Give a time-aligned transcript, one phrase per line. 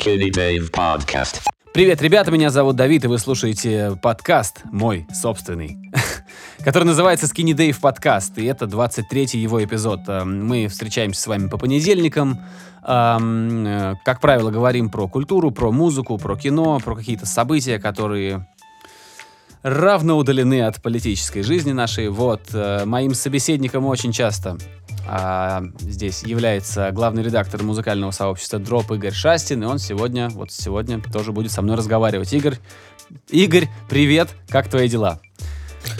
[0.00, 1.42] Skinny Dave Podcast.
[1.74, 5.76] Привет, ребята, меня зовут Давид, и вы слушаете подкаст мой собственный,
[6.64, 10.00] который называется Skinny Dave Podcast, и это 23-й его эпизод.
[10.08, 12.40] Э, Мы встречаемся с вами по понедельникам,
[12.82, 18.46] Эм, э, как правило, говорим про культуру, про музыку, про кино, про какие-то события, которые
[19.62, 22.08] равно удалены от политической жизни нашей.
[22.08, 24.58] Вот, э, моим собеседником очень часто
[25.06, 31.02] а, здесь является главный редактор музыкального сообщества Дроп Игорь Шастин, и он сегодня, вот сегодня
[31.02, 32.32] тоже будет со мной разговаривать.
[32.32, 32.56] Игорь,
[33.28, 35.20] Игорь, привет, как твои дела?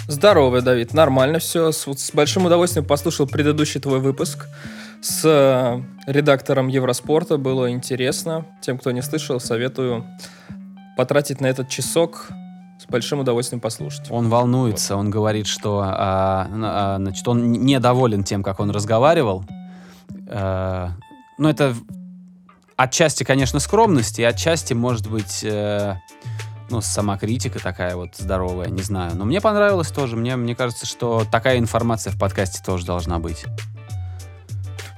[0.07, 1.73] Здорово, Давид, нормально все.
[1.73, 4.47] С, вот с большим удовольствием послушал предыдущий твой выпуск
[5.01, 7.39] с э, редактором Евроспорта.
[7.39, 8.47] Было интересно.
[8.61, 10.05] Тем, кто не слышал, советую
[10.97, 12.29] потратить на этот часок.
[12.91, 14.11] Большим удовольствием послушать.
[14.11, 19.45] Он волнуется, он говорит, что а, а, значит, он недоволен тем, как он разговаривал.
[20.27, 20.89] Э,
[21.39, 21.75] ну, это
[22.77, 25.97] отчасти, конечно, скромность, и отчасти, может быть, э,
[26.71, 29.13] ну, самокритика такая вот здоровая, не знаю.
[29.15, 30.17] Но мне понравилось тоже.
[30.17, 33.45] Мне, мне кажется, что такая информация в подкасте тоже должна быть.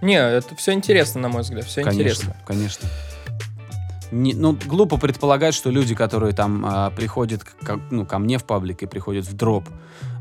[0.00, 1.64] Не, это все интересно, на мой взгляд.
[1.64, 2.36] Все конечно, интересно.
[2.46, 2.88] конечно.
[4.12, 8.44] Не- ну, глупо предполагать, что люди, которые там а, приходят к- ну, ко мне в
[8.44, 9.68] паблик и приходят в дроп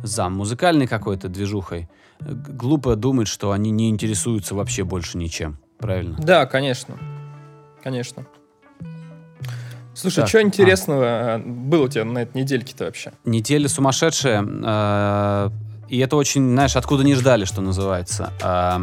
[0.02, 1.90] за музыкальной какой-то движухой,
[2.22, 5.58] э, глупо думать, что они не интересуются вообще больше ничем.
[5.78, 6.16] Правильно?
[6.20, 6.98] Да, конечно.
[7.84, 8.26] Конечно.
[9.94, 10.42] Слушай, Так, что а.
[10.42, 13.12] интересного э, было у тебя на этой недельке-то вообще?
[13.26, 14.42] Неделя сумасшедшая.
[14.44, 15.50] э,
[15.90, 18.32] и это очень, знаешь, откуда не ждали, что называется.
[18.42, 18.82] А,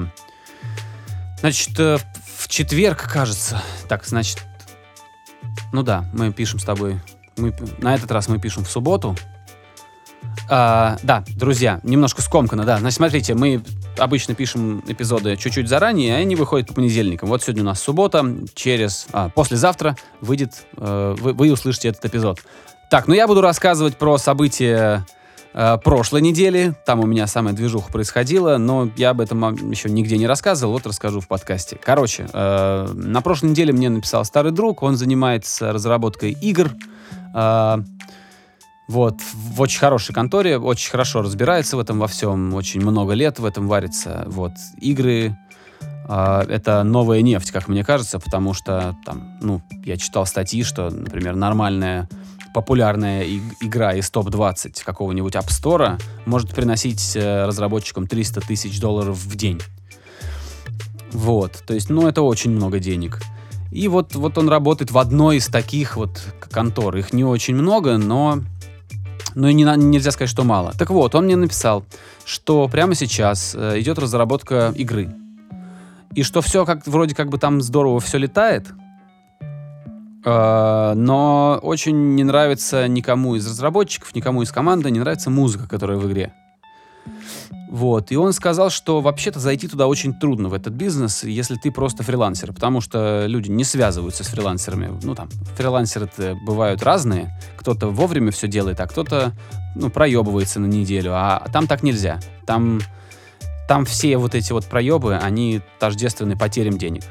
[1.40, 1.96] значит, э,
[2.36, 3.62] в четверг, кажется.
[3.88, 4.44] Так, значит,
[5.72, 7.00] ну да, мы пишем с тобой.
[7.36, 9.16] Мы, на этот раз мы пишем в субботу.
[10.50, 12.78] А, да, друзья, немножко скомкано, да.
[12.78, 13.62] Значит, смотрите, мы
[13.98, 17.28] обычно пишем эпизоды чуть-чуть заранее, и они выходят по понедельникам.
[17.28, 19.06] Вот сегодня у нас суббота, через...
[19.12, 20.66] А, послезавтра выйдет...
[20.76, 22.40] э, вы, вы услышите этот эпизод.
[22.90, 25.06] Так, ну я буду рассказывать про события
[25.54, 26.74] э, прошлой недели.
[26.86, 30.86] Там у меня самая движуха происходила, но я об этом еще нигде не рассказывал, вот
[30.86, 31.78] расскажу в подкасте.
[31.82, 36.70] Короче, э, на прошлой неделе мне написал старый друг, он занимается разработкой игр.
[37.34, 37.76] э,
[38.88, 43.38] вот, в очень хорошей конторе, очень хорошо разбирается в этом во всем, очень много лет
[43.38, 44.24] в этом варится.
[44.28, 45.36] Вот, игры
[46.08, 50.88] а, это новая нефть, как мне кажется, потому что там, ну, я читал статьи, что,
[50.88, 52.08] например, нормальная
[52.54, 59.16] популярная иг- игра из топ-20 какого-нибудь App Store может приносить э, разработчикам 300 тысяч долларов
[59.16, 59.60] в день.
[61.12, 63.20] Вот, то есть, ну, это очень много денег.
[63.70, 66.96] И вот, вот он работает в одной из таких вот контор.
[66.96, 68.40] Их не очень много, но,
[69.34, 70.72] но и не, нельзя сказать, что мало.
[70.78, 71.84] Так вот, он мне написал,
[72.24, 75.14] что прямо сейчас э, идет разработка игры.
[76.14, 78.68] И что все как вроде как бы там здорово все летает,
[80.28, 86.06] но очень не нравится никому из разработчиков, никому из команды, не нравится музыка, которая в
[86.06, 86.32] игре.
[87.70, 91.70] Вот, и он сказал, что вообще-то зайти туда очень трудно, в этот бизнес, если ты
[91.70, 94.98] просто фрилансер, потому что люди не связываются с фрилансерами.
[95.02, 96.08] Ну, там, фрилансеры
[96.46, 97.38] бывают разные.
[97.58, 99.32] Кто-то вовремя все делает, а кто-то,
[99.76, 102.20] ну, проебывается на неделю, а там так нельзя.
[102.46, 102.80] Там,
[103.68, 107.02] там все вот эти вот проебы, они тождественны потерям денег.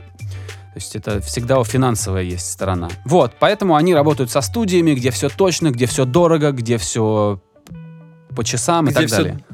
[0.78, 2.90] То есть это всегда финансовая есть сторона.
[3.04, 7.42] Вот, поэтому они работают со студиями, где все точно, где все дорого, где все
[8.36, 9.46] по часам и Где так всё далее.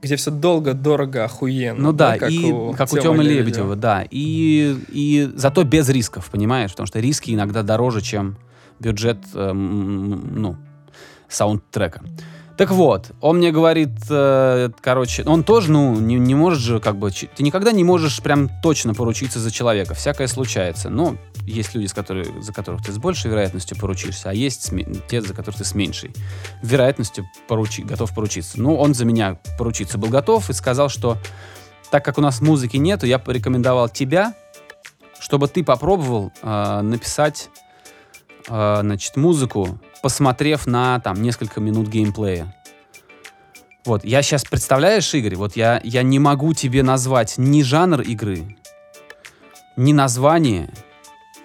[0.00, 1.78] Где все долго, дорого, охуенно.
[1.78, 3.44] Ну да, как и у как у Тёмы Лебедева.
[3.44, 4.06] Лебедева, да.
[4.10, 6.70] И, и зато без рисков, понимаешь?
[6.70, 8.38] Потому что риски иногда дороже, чем
[8.80, 10.56] бюджет, эм, ну,
[11.28, 12.00] саундтрека.
[12.62, 16.96] Так вот, он мне говорит, э, короче, он тоже, ну, не, не может же, как
[16.96, 19.94] бы, ты никогда не можешь прям точно поручиться за человека.
[19.94, 20.88] Всякое случается.
[20.88, 24.70] Но есть люди, с которые, за которых ты с большей вероятностью поручишься, а есть
[25.08, 26.12] те, за которых ты с меньшей
[26.62, 28.60] вероятностью поручи, готов поручиться.
[28.60, 31.18] Ну, он за меня поручиться был готов и сказал, что
[31.90, 34.34] так как у нас музыки нету, я порекомендовал тебя,
[35.18, 37.50] чтобы ты попробовал э, написать
[38.48, 42.54] э, значит, музыку, посмотрев на там несколько минут геймплея.
[43.84, 48.56] Вот, я сейчас, представляешь, Игорь, вот я, я не могу тебе назвать ни жанр игры,
[49.76, 50.70] ни название,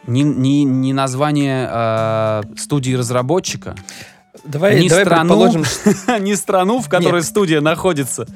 [0.05, 3.75] ни, ни, ни название э, студии разработчика,
[4.43, 5.63] Давай, ни давай страну, предположим,
[6.23, 8.27] ни страну, в которой студия находится.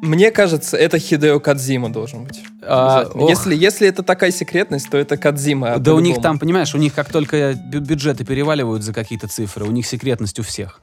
[0.00, 2.42] Мне кажется, это Хидео Кадзима должен быть.
[2.62, 3.28] А, ох.
[3.28, 5.78] если, если это такая секретность, то это Кадзима.
[5.78, 9.64] Да у них там, понимаешь, у них как только бю- бюджеты переваливают за какие-то цифры,
[9.66, 10.80] у них секретность у всех.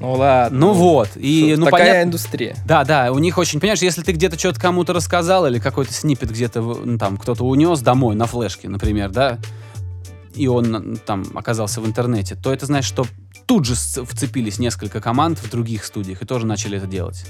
[0.00, 0.58] Ну ладно.
[0.58, 1.10] Ну вот.
[1.16, 2.56] И, ну, такая понятно- индустрия.
[2.66, 6.30] Да, да, у них очень, понимаешь, если ты где-то что-то кому-то рассказал или какой-то снипет
[6.30, 9.38] где-то, ну, там, кто-то унес домой на флешке, например, да,
[10.34, 13.06] и он там оказался в интернете, то это значит, что
[13.46, 17.24] тут же вцепились несколько команд в других студиях и тоже начали это делать.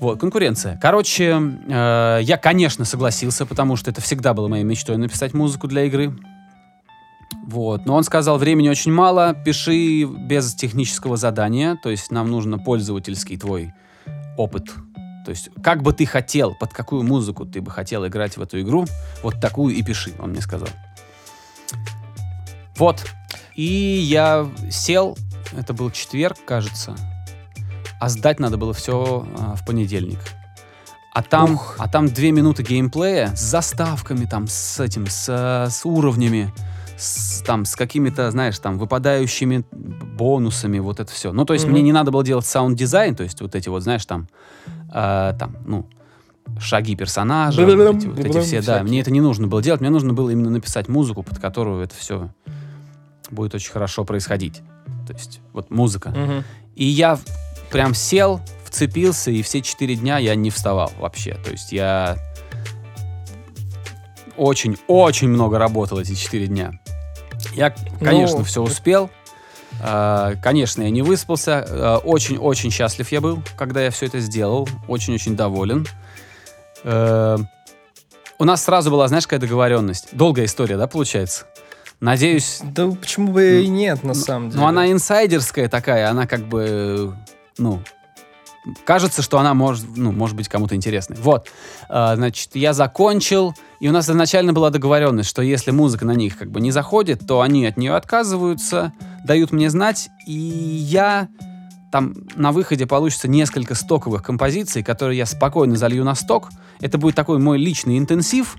[0.00, 0.78] Вот, конкуренция.
[0.80, 5.84] Короче, э, я, конечно, согласился, потому что это всегда было моей мечтой написать музыку для
[5.84, 6.14] игры.
[7.46, 7.86] Вот.
[7.86, 13.38] Но он сказал, времени очень мало, пиши без технического задания, то есть нам нужно пользовательский
[13.38, 13.72] твой
[14.36, 14.70] опыт.
[15.24, 18.60] То есть как бы ты хотел, под какую музыку ты бы хотел играть в эту
[18.60, 18.84] игру,
[19.22, 20.68] вот такую и пиши, он мне сказал.
[22.76, 23.04] Вот.
[23.56, 25.16] И я сел,
[25.56, 26.94] это был четверг, кажется,
[27.98, 30.20] а сдать надо было все в понедельник.
[31.14, 31.76] А там, Ух.
[31.78, 36.52] а там две минуты геймплея с заставками, там, с этим, с, э, с уровнями,
[36.98, 41.32] с, там, с какими-то, знаешь, там, выпадающими бонусами, вот это все.
[41.32, 41.72] Ну, то есть Мгм.
[41.72, 44.28] мне не надо было делать саунд-дизайн, то есть вот эти вот, знаешь, там,
[44.92, 45.86] э, там, ну,
[46.60, 49.88] шаги персонажа, вот эти, вот эти все, да, мне это не нужно было делать, мне
[49.88, 52.28] нужно было именно написать музыку, под которую это все
[53.30, 54.62] будет очень хорошо происходить.
[55.06, 56.10] То есть вот музыка.
[56.10, 56.44] Мгм.
[56.74, 57.18] И я
[57.70, 61.34] прям сел, вцепился, и все четыре дня я не вставал вообще.
[61.44, 62.16] То есть я
[64.36, 66.72] очень-очень много работал эти четыре дня.
[67.54, 69.10] Я, конечно, Ну, все успел.
[69.80, 71.64] А, Конечно, я не выспался.
[71.68, 74.68] А, Очень-очень счастлив я был, когда я все это сделал.
[74.88, 75.86] Очень-очень доволен.
[76.84, 77.38] Э,
[78.38, 80.08] У нас сразу была, знаешь, какая договоренность.
[80.12, 81.46] Долгая история, да, получается?
[82.00, 84.60] Надеюсь, Да почему бы и нет, на самом деле.
[84.60, 87.14] ну, она инсайдерская такая, она как бы,
[87.58, 87.80] ну,
[88.84, 91.16] кажется, что она может, ну, может быть кому-то интересной.
[91.18, 91.48] Вот,
[91.88, 96.36] А, значит, я закончил, и у нас изначально была договоренность, что если музыка на них
[96.36, 98.92] как бы не заходит, то они от нее отказываются,
[99.24, 101.28] дают мне знать, и я
[101.92, 106.50] там на выходе получится несколько стоковых композиций, которые я спокойно залью на сток.
[106.80, 108.56] Это будет такой мой личный интенсив,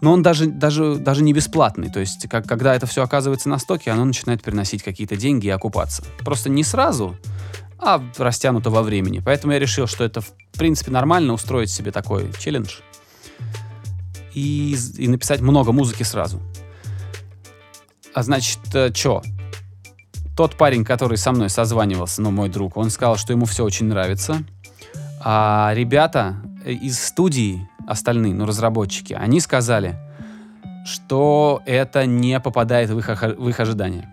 [0.00, 1.90] но он даже, даже, даже не бесплатный.
[1.90, 5.50] То есть, как, когда это все оказывается на стоке, оно начинает приносить какие-то деньги и
[5.50, 6.04] окупаться.
[6.20, 7.16] Просто не сразу,
[7.78, 9.22] а растянуто во времени.
[9.24, 12.76] Поэтому я решил, что это, в принципе, нормально устроить себе такой челлендж
[14.34, 16.40] и, и написать много музыки сразу.
[18.14, 18.58] А значит,
[18.94, 19.22] что?
[20.36, 23.86] Тот парень, который со мной созванивался, ну, мой друг, он сказал, что ему все очень
[23.86, 24.42] нравится.
[25.22, 29.96] А ребята э, из студии, остальные, ну, разработчики, они сказали,
[30.84, 34.08] что это не попадает в их, в их ожидания.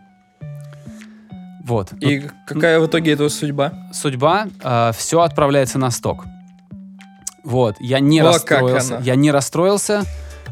[1.63, 1.91] Вот.
[1.91, 3.73] Ну, И какая в итоге этого судьба?
[3.91, 4.47] судьба,
[4.93, 6.25] все отправляется на сток.
[7.43, 9.01] Вот, я не О, расстроился.
[9.03, 10.03] Я не расстроился.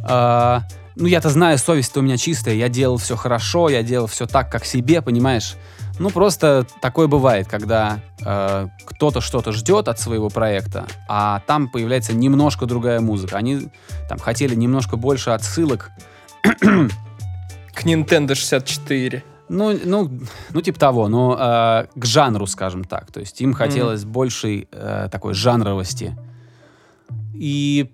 [0.08, 0.62] А,
[0.96, 2.56] ну, я-то знаю, совесть у меня чистая.
[2.56, 5.56] Я делал все хорошо, я делал все так, как себе, понимаешь?
[6.00, 12.14] Ну, просто такое бывает, когда э, кто-то что-то ждет от своего проекта, а там появляется
[12.14, 13.38] немножко другая музыка.
[13.38, 13.70] Они
[14.10, 15.92] там хотели немножко больше отсылок.
[16.42, 19.24] К Nintendo 64.
[19.48, 20.12] Ну, ну,
[20.52, 23.12] ну типа того, но э, к жанру, скажем так.
[23.12, 26.18] То есть им хотелось большей э, такой жанровости.
[27.34, 27.92] И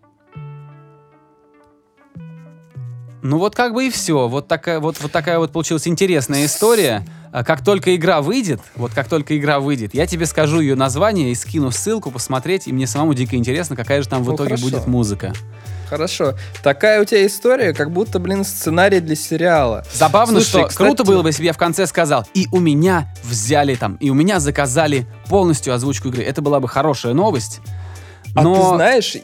[3.21, 4.27] ну вот как бы и все.
[4.27, 7.05] Вот такая вот, вот такая вот получилась интересная история.
[7.31, 11.31] А Как только игра выйдет, вот как только игра выйдет, я тебе скажу ее название
[11.31, 14.49] и скину ссылку посмотреть, и мне самому дико интересно, какая же там в Ну, итоге
[14.49, 14.63] хорошо.
[14.65, 15.33] будет музыка.
[15.89, 16.33] Хорошо.
[16.63, 19.85] Такая у тебя история, как будто, блин, сценарий для сериала.
[19.93, 22.59] Забавно, Слушай, что кстати- круто было бы, если бы я в конце сказал, и у
[22.59, 26.23] меня взяли там, и у меня заказали полностью озвучку игры.
[26.23, 27.59] Это была бы хорошая новость.
[28.35, 28.55] А Но...
[28.55, 29.17] ты знаешь,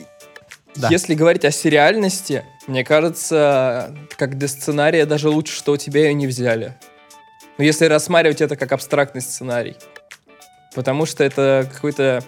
[0.78, 0.90] Да.
[0.90, 6.14] если говорить о сериальности, мне кажется, как для сценария даже лучше, что у тебя ее
[6.14, 6.76] не взяли.
[7.58, 9.76] Ну, если рассматривать это как абстрактный сценарий.
[10.76, 12.24] Потому что это какой-то,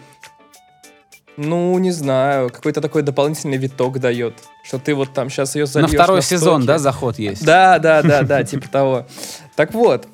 [1.38, 4.34] ну, не знаю, какой-то такой дополнительный виток дает.
[4.64, 7.46] Что ты вот там сейчас ее На зальешь второй на сезон, да, заход есть?
[7.46, 9.06] Да, да, да, да, типа того.
[9.56, 10.08] Так вот,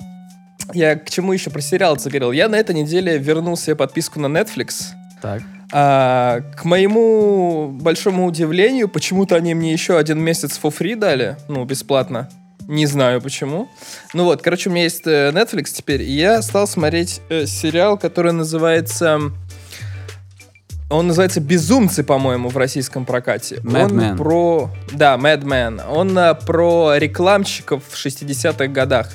[0.73, 2.31] я к чему еще про сериал говорил.
[2.31, 4.87] Я на этой неделе вернул себе подписку на Netflix.
[5.21, 5.41] Так.
[5.71, 11.65] А, к моему большому удивлению, почему-то они мне еще один месяц for free дали, ну,
[11.65, 12.29] бесплатно.
[12.67, 13.69] Не знаю почему.
[14.13, 17.97] Ну вот, короче, у меня есть э, Netflix теперь, и я стал смотреть э, сериал,
[17.97, 19.19] который называется...
[20.89, 23.55] Он называется «Безумцы», по-моему, в российском прокате.
[23.57, 24.17] Mad Он Men.
[24.17, 24.69] про...
[24.91, 25.83] Да, Mad Men.
[25.89, 29.11] Он э, про рекламщиков в 60-х годах.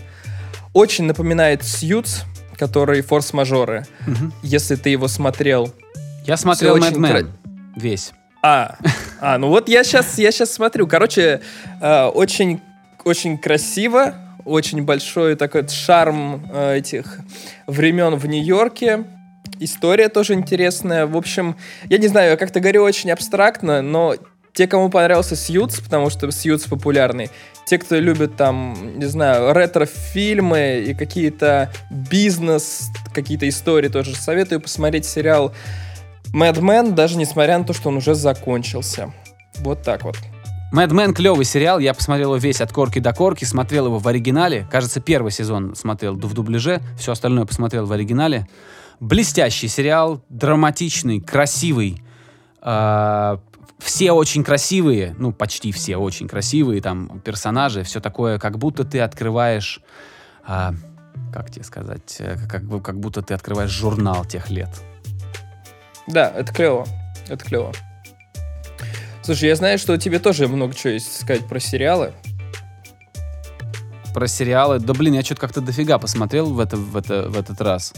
[0.73, 2.25] Очень напоминает «Сьюз»,
[2.57, 3.87] который «Форс-мажоры».
[4.07, 4.33] Мгм.
[4.43, 5.73] Если ты его смотрел,
[6.25, 7.11] Я смотрел Mad Men.
[7.11, 7.29] кра-
[7.77, 8.13] Весь.
[8.43, 8.77] а,
[9.21, 10.87] а, ну вот я сейчас, я сейчас смотрю.
[10.87, 11.41] Короче,
[11.81, 12.61] э, очень,
[13.05, 17.19] очень красиво, очень большой такой шарм э, этих
[17.67, 19.05] времен в Нью-Йорке.
[19.59, 21.07] История тоже интересная.
[21.07, 21.57] В общем,
[21.89, 24.15] я не знаю, я как-то говорю очень абстрактно, но
[24.53, 27.31] те, кому понравился Сьюз, потому что Сьюз популярный,
[27.67, 35.05] те, кто любит там, не знаю, ретро-фильмы и какие-то бизнес, какие-то истории тоже, советую посмотреть
[35.05, 35.53] сериал
[36.33, 39.13] Men, даже несмотря на то, что он уже закончился.
[39.59, 40.17] Вот так вот.
[40.73, 44.67] Men клевый сериал, я посмотрел его весь от корки до корки, смотрел его в оригинале,
[44.71, 48.47] кажется, первый сезон смотрел в дубляже, все остальное посмотрел в оригинале.
[49.01, 52.03] Блестящий сериал, драматичный, красивый,
[52.61, 53.41] а,
[53.79, 59.01] все очень красивые, ну, почти все очень красивые, там, персонажи, все такое, как будто ты
[59.01, 59.81] открываешь,
[60.47, 60.75] а,
[61.33, 64.69] как тебе сказать, э, как, как будто ты открываешь журнал тех лет.
[66.11, 66.87] Да, это клево,
[67.29, 67.73] это клево.
[69.23, 72.13] Слушай, я знаю, что тебе тоже много чего есть сказать про сериалы.
[74.13, 74.81] Про сериалы?
[74.81, 77.93] Да блин, я что-то как-то дофига посмотрел в, это, в, это, в этот раз.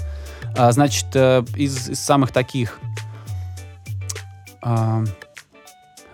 [0.56, 2.80] А, значит, э, из, из самых таких...
[4.60, 5.04] А,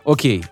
[0.05, 0.45] окей.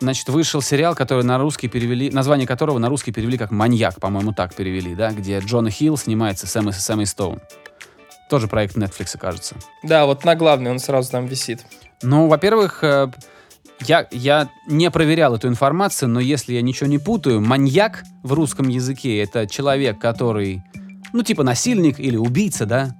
[0.00, 4.32] Значит, вышел сериал, который на русский перевели, название которого на русский перевели как «Маньяк», по-моему,
[4.32, 7.40] так перевели, да, где Джона Хилл снимается с Эммой, с Эммой Стоун.
[8.28, 9.56] Тоже проект Netflix, кажется.
[9.82, 11.64] Да, вот на главный он сразу там висит.
[12.02, 13.08] Ну, во-первых, э,
[13.80, 18.68] я, я не проверял эту информацию, но если я ничего не путаю, маньяк в русском
[18.68, 20.62] языке это человек, который,
[21.12, 22.96] ну, типа насильник или убийца, да?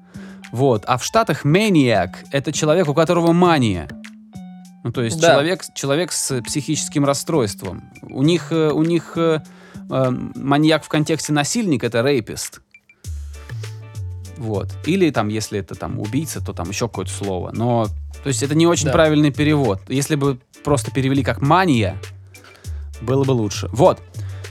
[0.52, 0.84] Вот.
[0.86, 3.88] А в Штатах maniac это человек, у которого мания.
[4.84, 5.32] Ну, то есть да.
[5.32, 7.90] человек, человек с психическим расстройством.
[8.02, 9.40] У них, э, у них э,
[9.88, 12.60] маньяк в контексте насильник это рейпист.
[14.36, 14.72] Вот.
[14.84, 17.50] Или там, если это там убийца, то там еще какое-то слово.
[17.52, 17.86] Но,
[18.22, 18.92] то есть это не очень да.
[18.92, 19.80] правильный перевод.
[19.88, 21.96] Если бы просто перевели как мания,
[23.00, 23.68] было бы лучше.
[23.72, 24.00] Вот.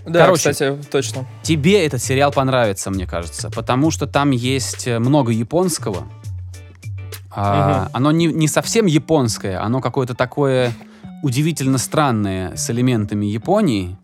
[0.06, 1.26] Да, Короче, кстати, точно.
[1.42, 6.08] Тебе этот сериал понравится, мне кажется, потому что там есть э, много японского.
[7.32, 7.90] А, угу.
[7.94, 10.74] Оно не, не совсем японское, оно какое-то такое
[11.24, 13.98] удивительно странное с элементами Японии.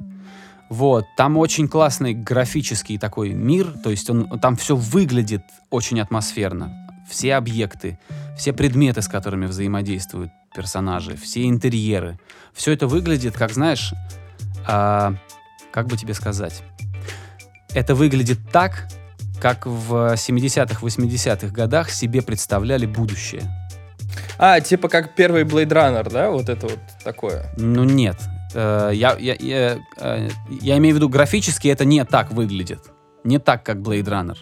[0.72, 6.88] Вот, там очень классный графический такой мир, то есть он, там все выглядит очень атмосферно.
[7.10, 8.00] Все объекты,
[8.38, 12.18] все предметы, с которыми взаимодействуют персонажи, все интерьеры.
[12.54, 13.94] Все это выглядит, как знаешь,
[14.66, 15.16] а,
[15.74, 16.64] как бы тебе сказать,
[17.74, 18.88] это выглядит так,
[19.42, 23.44] как в 70-х, 80-х годах себе представляли будущее.
[24.38, 26.30] А, типа как первый Blade Runner, да?
[26.30, 27.52] Вот это вот такое.
[27.58, 28.16] Ну нет,
[28.60, 32.92] я, я, я, э, я имею в виду, графически это не так выглядит.
[33.24, 34.38] Не так, как Blade Runner.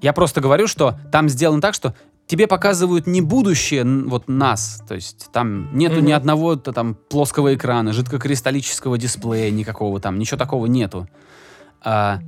[0.00, 1.94] Я просто говорю, что там сделано так, что
[2.26, 6.02] тебе показывают не будущее вот нас, то есть там нету mm-hmm.
[6.02, 11.08] ни одного там плоского экрана, жидкокристаллического дисплея никакого там, ничего такого нету.
[11.80, 12.20] А,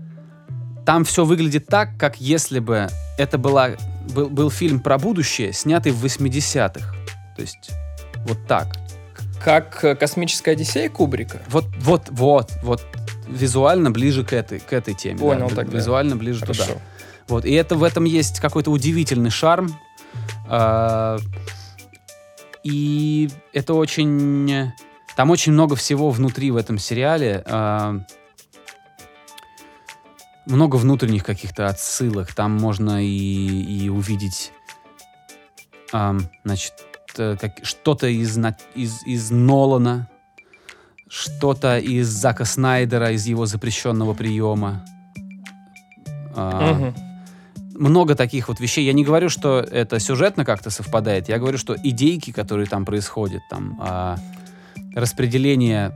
[0.86, 2.88] там все выглядит так, как если бы
[3.18, 3.70] это была,
[4.14, 6.94] был, был фильм про будущее, снятый в 80-х.
[7.36, 7.70] То есть
[8.26, 8.79] вот так.
[9.42, 11.40] Как э, «Космическая Одиссея» Кубрика?
[11.48, 12.86] Вот, вот, вот, вот
[13.26, 15.18] визуально ближе к этой, к этой теме.
[15.18, 15.78] Понял да, тогда.
[15.78, 16.64] Визуально ближе Хорошо.
[16.64, 16.80] туда.
[17.28, 19.74] Вот, и это в этом есть какой-то удивительный шарм.
[20.48, 21.18] Э,
[22.62, 24.72] и это очень...
[25.16, 27.42] Там очень много всего внутри в этом сериале.
[27.46, 27.98] Э,
[30.46, 32.34] много внутренних каких-то отсылок.
[32.34, 34.52] Там можно и, и увидеть,
[35.90, 36.74] значит,
[37.62, 38.38] что-то из,
[38.74, 40.08] из, из Нолана,
[41.08, 44.84] что-то из Зака Снайдера, из его запрещенного приема.
[46.34, 46.94] А, угу.
[47.74, 48.84] Много таких вот вещей.
[48.84, 51.28] Я не говорю, что это сюжетно как-то совпадает.
[51.28, 54.16] Я говорю, что идейки, которые там происходят, там а,
[54.94, 55.92] распределение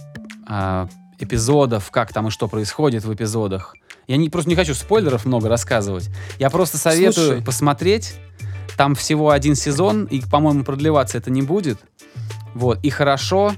[0.47, 3.77] а, эпизодов, как там и что происходит в эпизодах.
[4.07, 6.11] Я не, просто не хочу спойлеров много рассказывать.
[6.39, 7.43] Я просто советую Слушай.
[7.45, 8.15] посмотреть
[8.77, 11.79] там всего один сезон, и, по-моему, продлеваться это не будет.
[12.55, 13.55] Вот, и хорошо.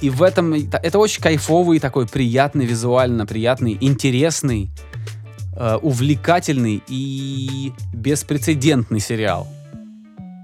[0.00, 0.54] И в этом...
[0.54, 4.70] Это очень кайфовый, такой приятный, визуально приятный, интересный,
[5.56, 9.46] э, увлекательный и беспрецедентный сериал.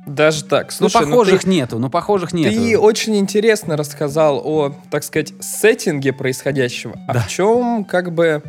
[0.06, 0.68] Даже так.
[0.80, 2.54] Ну, Слушай, ну похожих ты, нету, ну похожих нету.
[2.54, 6.98] Ты очень интересно рассказал о, так сказать, сеттинге происходящего.
[7.06, 7.20] А да.
[7.20, 8.42] в чем, как бы,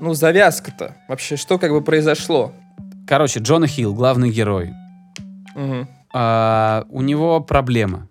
[0.00, 0.96] ну, завязка-то?
[1.08, 2.52] Вообще, что как бы произошло?
[3.06, 4.72] Короче, Джона Хилл, главный герой.
[5.54, 5.88] Угу.
[6.14, 8.08] А, у него проблема.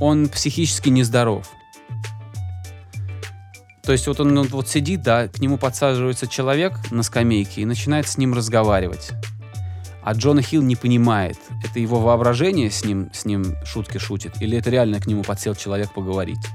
[0.00, 1.50] Он психически нездоров.
[3.82, 7.64] То есть вот он ну, вот сидит, да, к нему подсаживается человек на скамейке и
[7.64, 9.12] начинает с ним разговаривать.
[10.02, 14.58] А Джона Хилл не понимает, это его воображение с ним, с ним шутки шутит, или
[14.58, 16.46] это реально к нему подсел человек поговорить.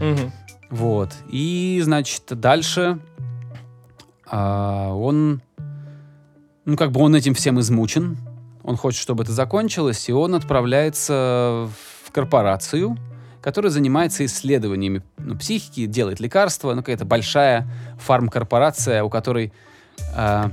[0.00, 0.32] Угу.
[0.70, 1.12] Вот.
[1.28, 2.98] И, значит, дальше
[4.26, 5.42] а, он,
[6.64, 8.16] ну, как бы он этим всем измучен.
[8.62, 11.68] Он хочет, чтобы это закончилось, и он отправляется
[12.04, 12.96] в корпорацию,
[13.40, 19.52] которая занимается исследованиями ну, психики, делает лекарства, ну, какая-то большая фармкорпорация, у которой
[20.14, 20.52] а,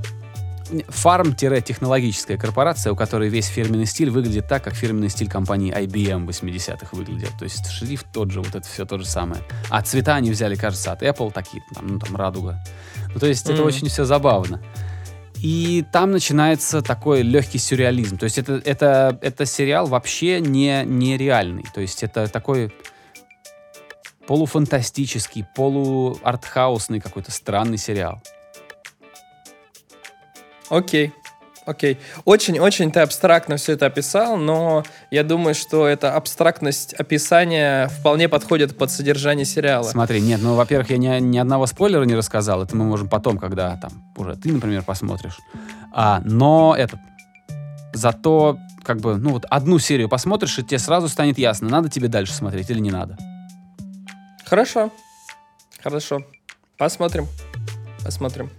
[0.87, 6.95] фарм-технологическая корпорация, у которой весь фирменный стиль выглядит так, как фирменный стиль компании IBM 80-х
[6.97, 7.29] выглядел.
[7.37, 9.43] То есть шрифт тот же, вот это все то же самое.
[9.69, 12.59] А цвета они взяли, кажется, от Apple такие, там, ну, там радуга.
[13.13, 13.53] Ну, то есть mm.
[13.53, 14.61] это очень все забавно.
[15.41, 18.17] И там начинается такой легкий сюрреализм.
[18.17, 21.65] То есть это, это, это сериал вообще не, не реальный.
[21.74, 22.74] То есть это такой
[24.27, 28.22] полуфантастический, полуартхаусный какой-то странный сериал.
[30.69, 31.13] Окей.
[31.69, 31.99] Окей.
[32.25, 38.75] Очень-очень ты абстрактно все это описал, но я думаю, что эта абстрактность описания вполне подходит
[38.75, 39.83] под содержание сериала.
[39.83, 42.63] Смотри, нет, ну, во-первых, я ни, ни одного спойлера не рассказал.
[42.63, 45.38] Это мы можем потом, когда там уже ты, например, посмотришь.
[45.93, 46.99] А, но этот...
[47.93, 52.07] Зато, как бы, ну вот одну серию посмотришь, и тебе сразу станет ясно, надо тебе
[52.07, 53.15] дальше смотреть или не надо.
[54.43, 54.91] Хорошо.
[55.83, 56.21] Хорошо.
[56.77, 57.27] Посмотрим.
[58.03, 58.49] Посмотрим.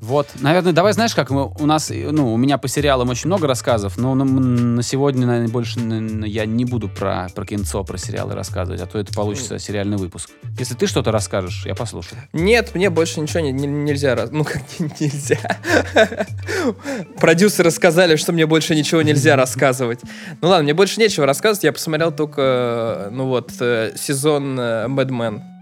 [0.00, 3.46] Вот, наверное, давай знаешь, как мы, у нас, ну, у меня по сериалам очень много
[3.46, 7.98] рассказов, но на, на сегодня, наверное, больше наверное, я не буду про, про кинцо, про
[7.98, 10.30] сериалы рассказывать, а то это получится сериальный выпуск.
[10.58, 12.20] Если ты что-то расскажешь, я послушаю.
[12.32, 14.62] Нет, мне больше ничего не, не, нельзя, ну как
[15.00, 15.58] нельзя.
[17.18, 20.00] Продюсеры сказали, что мне больше ничего нельзя рассказывать.
[20.40, 25.57] Ну ладно, мне больше нечего рассказывать, я посмотрел только, ну вот, э, сезон Mad Men.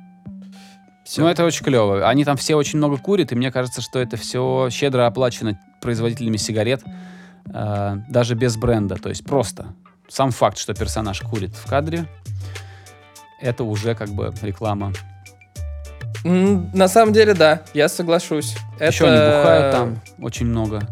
[1.06, 1.20] Все.
[1.20, 2.08] Ну, это очень клево.
[2.08, 6.36] Они там все очень много курят, и мне кажется, что это все щедро оплачено производителями
[6.36, 6.82] сигарет,
[7.54, 8.96] э, даже без бренда.
[8.96, 9.66] То есть просто
[10.08, 12.06] сам факт, что персонаж курит в кадре,
[13.40, 14.92] это уже как бы реклама.
[16.24, 18.56] На самом деле, да, я соглашусь.
[18.80, 19.12] Еще это...
[19.12, 20.88] они бухают там очень много.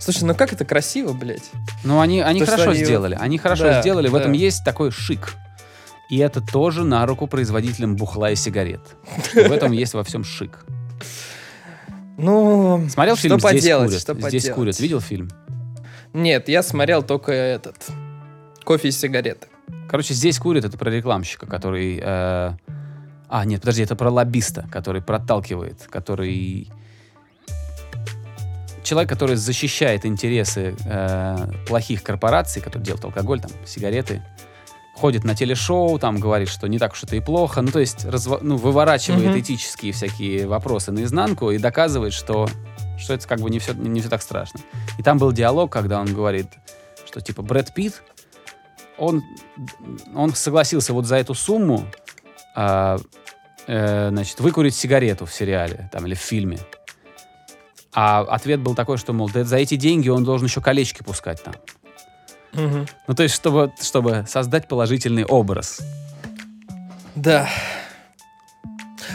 [0.00, 1.48] Слушай, ну как это красиво, блядь.
[1.84, 2.84] Ну, они, они хорошо они...
[2.84, 3.16] сделали.
[3.20, 4.08] Они хорошо да, сделали.
[4.08, 4.18] В да.
[4.18, 5.36] этом есть такой шик.
[6.08, 8.80] И это тоже на руку производителям бухла и сигарет.
[9.34, 10.64] В этом есть во всем шик.
[12.16, 14.00] Ну, смотрел фильм что «Здесь поделать, курят»?
[14.00, 14.56] Что «Здесь поделать?
[14.56, 14.80] курят».
[14.80, 15.30] Видел фильм?
[16.12, 17.76] Нет, я смотрел только этот
[18.64, 19.46] «Кофе и сигареты».
[19.88, 22.00] Короче, «Здесь курят»— это про рекламщика, который...
[22.02, 22.54] Э...
[23.28, 26.68] А, нет, подожди, это про лоббиста, который проталкивает, который...
[28.82, 34.22] Человек, который защищает интересы э, плохих корпораций, которые делают алкоголь, там, сигареты,
[34.98, 38.04] ходит на телешоу, там говорит, что не так уж это и плохо, ну то есть
[38.04, 39.40] разво, ну, выворачивает mm-hmm.
[39.40, 42.48] этические всякие вопросы наизнанку и доказывает, что,
[42.98, 44.60] что это как бы не все, не все так страшно.
[44.98, 46.48] И там был диалог, когда он говорит,
[47.06, 48.02] что типа Брэд Питт,
[48.98, 49.22] он,
[50.14, 51.86] он согласился вот за эту сумму
[52.56, 52.98] э,
[53.68, 56.58] э, значит, выкурить сигарету в сериале там, или в фильме.
[57.94, 61.42] А ответ был такой, что, мол, да за эти деньги он должен еще колечки пускать
[61.42, 61.54] там.
[62.52, 62.86] Угу.
[63.06, 65.80] Ну, то есть, чтобы, чтобы создать положительный образ.
[67.14, 67.48] Да.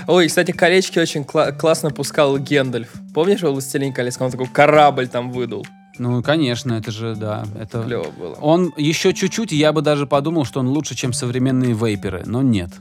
[0.07, 2.89] Ой, кстати, колечки очень кла- классно пускал Гендальф.
[3.13, 4.19] Помнишь, «Властелин колец»?
[4.19, 5.65] Он такой корабль там выдул.
[5.99, 7.45] Ну, конечно, это же, да.
[7.59, 7.83] Это...
[7.83, 8.33] Клево было.
[8.35, 12.71] Он еще чуть-чуть, я бы даже подумал, что он лучше, чем современные вейперы, но нет.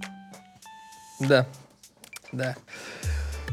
[1.21, 1.47] Да,
[2.33, 2.57] да.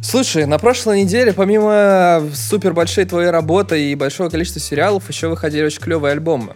[0.01, 5.65] Слушай, на прошлой неделе, помимо супер большой твоей работы и большого количества сериалов, еще выходили
[5.65, 6.55] очень клевые альбомы.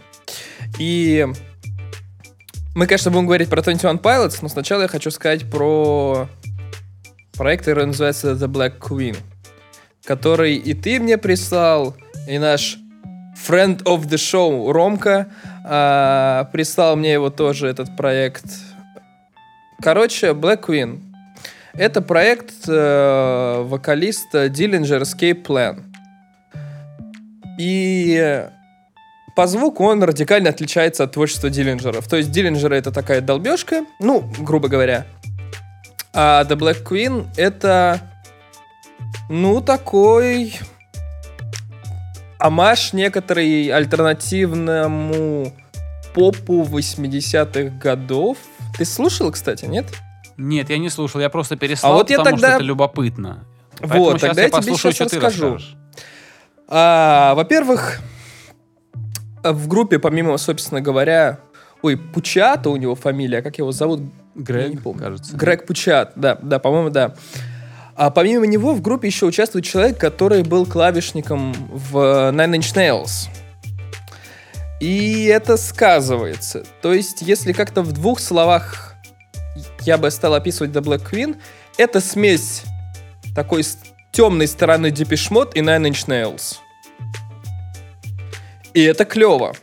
[0.79, 1.27] И
[2.75, 6.27] мы, конечно, будем говорить про 21 Pilots, но сначала я хочу сказать про
[7.33, 9.15] проект, который называется The Black Queen,
[10.05, 11.95] который и ты мне прислал,
[12.27, 12.77] и наш
[13.35, 15.27] friend of the show Ромка
[15.65, 18.45] а, прислал мне его тоже, этот проект.
[19.81, 21.01] Короче, Black Queen.
[21.73, 25.81] Это проект э, вокалиста Dillinger Escape Plan.
[27.59, 28.47] И
[29.35, 32.07] по звуку он радикально отличается от творчества Диллинджеров.
[32.07, 35.05] То есть Диллинджеры это такая долбежка, ну, грубо говоря.
[36.13, 37.99] А The Black Queen это,
[39.29, 40.59] ну, такой
[42.37, 45.53] амаш некоторый альтернативному
[46.13, 48.37] попу 80-х годов.
[48.77, 49.85] Ты слушал, кстати, нет?
[50.37, 52.47] Нет, я не слушал, я просто переслал, а вот я потому тогда...
[52.49, 53.45] что это любопытно.
[53.79, 55.57] Поэтому вот, тогда я, я тебе сейчас расскажу.
[56.67, 58.01] А, во-первых,
[59.51, 61.39] в группе, помимо, собственно говоря,
[61.81, 64.01] ой, Пучата у него фамилия, как его зовут?
[64.35, 65.03] Грег, не помню.
[65.03, 65.35] кажется.
[65.35, 67.13] Грег Пучат, да, да, по-моему, да.
[67.95, 71.97] А помимо него в группе еще участвует человек, который был клавишником в
[72.31, 73.29] Nine Inch Nails.
[74.79, 76.63] И это сказывается.
[76.81, 78.95] То есть, если как-то в двух словах
[79.81, 81.37] я бы стал описывать The Black Queen,
[81.77, 82.63] это смесь
[83.35, 83.63] такой
[84.11, 86.57] темной стороны Mode и Nine Inch Nails.
[88.73, 89.55] И это клево.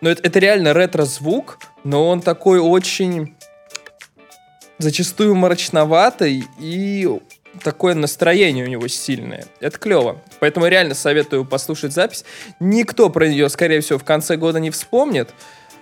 [0.00, 3.36] Но это, это реально ретро-звук, но он такой очень
[4.78, 7.20] зачастую мрачноватый и
[7.62, 9.44] такое настроение у него сильное.
[9.60, 10.22] Это клево.
[10.38, 12.24] Поэтому реально советую послушать запись.
[12.60, 15.30] Никто про нее, скорее всего, в конце года не вспомнит.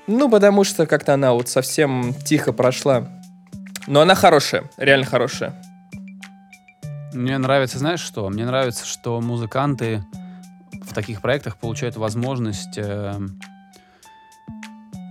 [0.07, 3.09] Ну, потому что как-то она вот совсем тихо прошла.
[3.87, 5.55] Но она хорошая, реально хорошая.
[7.13, 8.29] Мне нравится, знаешь что?
[8.29, 10.05] Мне нравится, что музыканты
[10.89, 13.19] в таких проектах получают возможность э,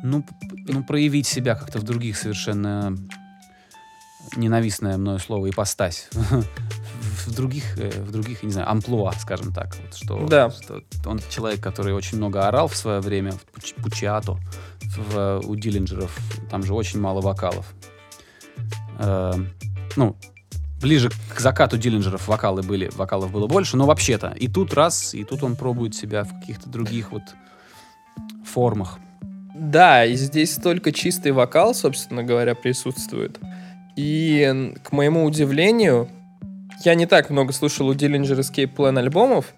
[0.04, 0.24] ну,
[0.68, 2.96] ну, проявить себя как-то в других совершенно
[4.36, 6.10] ненавистное мною слово ипостась.
[7.28, 9.76] В других, э, в других, не знаю, амплуа, скажем так.
[9.84, 10.50] Вот что, Да.
[10.50, 14.38] что он человек, который очень много орал в свое время, в Пуч- Пучиато,
[14.96, 16.18] в, у Диллинджеров,
[16.50, 17.74] там же очень мало вокалов.
[19.00, 19.34] Э,
[19.98, 20.16] ну,
[20.82, 25.24] ближе к закату Диллинджеров вокалы были, вокалов было больше, но вообще-то и тут раз, и
[25.24, 27.24] тут он пробует себя в каких-то других вот
[28.46, 29.00] формах.
[29.56, 33.40] Да, и здесь только чистый вокал, собственно говоря, присутствует.
[33.96, 36.10] И, к моему удивлению,
[36.86, 39.56] я не так много слушал у Dillinger Escape Plan альбомов.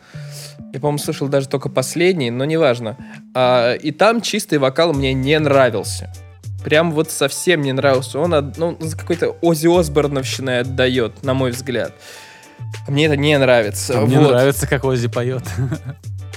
[0.72, 2.96] Я, по-моему, слышал даже только последний, но неважно.
[3.36, 6.14] А, и там чистый вокал мне не нравился.
[6.64, 8.20] Прям вот совсем не нравился.
[8.20, 11.94] Он от- ну, какой-то Ози Осборновщиной отдает, на мой взгляд.
[12.88, 14.02] Мне это не нравится.
[14.02, 14.32] Мне Вот.
[14.32, 15.44] нравится, как Оззи поет.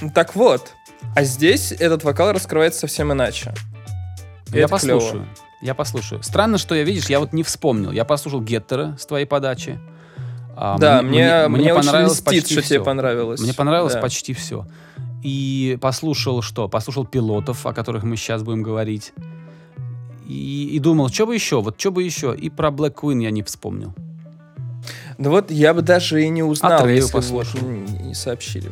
[0.01, 0.73] Ну, Так вот.
[1.17, 3.53] А здесь этот вокал раскрывается совсем иначе.
[4.53, 5.27] И Я послушаю.
[5.61, 6.23] Я послушаю.
[6.23, 7.91] Странно, что я, видишь, я вот не вспомнил.
[7.93, 9.79] Я послушал Геттера с твоей подачи.
[10.57, 12.85] А, Да, мне, мне, очень понравилось льстит, почти что тебе всё.
[12.85, 13.41] понравилось.
[13.41, 14.01] Мне понравилось Да.
[14.01, 14.67] почти все.
[15.23, 16.69] И послушал что?
[16.69, 19.13] Послушал пилотов, о которых мы сейчас будем говорить.
[20.29, 22.35] И, и думал, что бы еще, вот что бы еще.
[22.35, 23.95] И про Black Queen я не вспомнил.
[25.19, 28.71] Ну вот я бы даже и не узнал, Трею если бы вот не, не сообщили.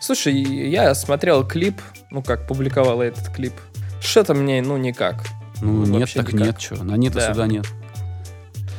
[0.00, 1.80] Слушай, я смотрел клип,
[2.10, 3.52] ну как публиковала этот клип.
[4.00, 5.26] Что-то мне, ну, никак.
[5.60, 6.46] Ну, нет, Вообще так никак.
[6.46, 6.82] нет, что.
[6.82, 7.32] На нет, а Да.
[7.32, 7.66] сюда нет.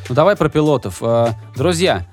[0.10, 0.97] Ну, давай про пилотов.
[1.01, 2.08] А, Друзья,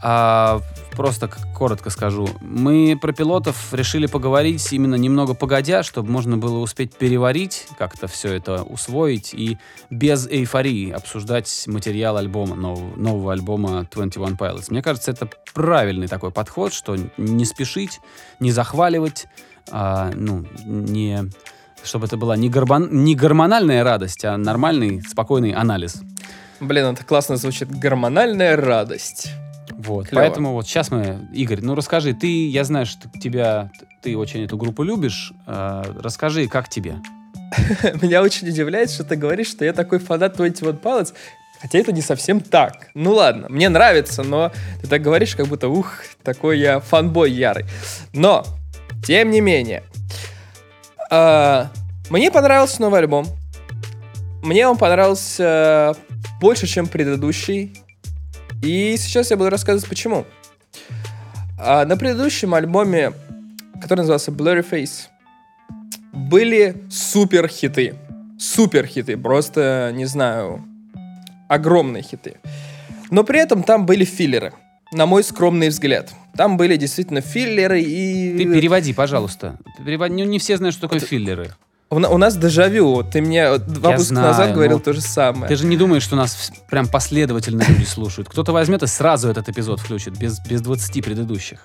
[0.00, 0.62] а,
[0.96, 2.28] просто коротко скажу.
[2.40, 8.34] Мы про пилотов решили поговорить именно немного погодя, чтобы можно было успеть переварить, как-то все
[8.34, 9.58] это усвоить и
[9.90, 14.66] без эйфории обсуждать материал альбома, нового, нового альбома 21 Pilots.
[14.68, 18.00] Мне кажется, это правильный такой подход, что не спешить,
[18.40, 19.26] не захваливать,
[19.70, 21.30] а, ну, не
[21.84, 26.00] чтобы это была не, горбон- не гормональная радость, а нормальный, спокойный анализ.
[26.60, 27.76] Блин, это классно звучит.
[27.76, 29.32] Гормональная радость.
[29.84, 30.08] Вот.
[30.08, 30.22] Клево.
[30.22, 33.70] Поэтому вот сейчас мы, Игорь, ну расскажи, ты, я знаю, что тебя,
[34.02, 36.96] ты очень эту группу любишь, э, расскажи, как тебе?
[38.02, 41.14] Меня очень удивляет, что ты говоришь, что я такой фанат 21 Pilots,
[41.60, 42.88] хотя это не совсем так.
[42.94, 47.64] Ну ладно, мне нравится, но ты так говоришь, как будто, ух, такой я фанбой ярый.
[48.12, 48.44] Но,
[49.04, 49.82] тем не менее,
[51.10, 51.70] а,
[52.08, 53.26] мне понравился новый альбом.
[54.42, 55.94] Мне он понравился
[56.40, 57.81] больше, чем предыдущий.
[58.62, 60.24] И сейчас я буду рассказывать, почему.
[61.58, 63.12] А, на предыдущем альбоме,
[63.80, 65.08] который назывался Blurry Face,
[66.12, 67.94] были супер хиты.
[68.38, 69.16] Супер хиты.
[69.16, 70.64] Просто, не знаю,
[71.48, 72.36] огромные хиты.
[73.10, 74.52] Но при этом там были филлеры.
[74.92, 76.10] На мой скромный взгляд.
[76.36, 78.36] Там были действительно филлеры и...
[78.38, 79.58] Ты переводи, пожалуйста.
[79.84, 80.14] Переводи.
[80.14, 81.52] Ну, не все знают, что такое Это- филлеры.
[81.92, 83.02] У, у нас дежавю.
[83.02, 85.46] Ты мне два Я выпуска знаю, назад говорил но то же самое.
[85.46, 88.30] Ты же не думаешь, что нас прям последовательно люди слушают.
[88.30, 91.62] Кто-то возьмет и сразу этот эпизод включит, без, без 20 предыдущих.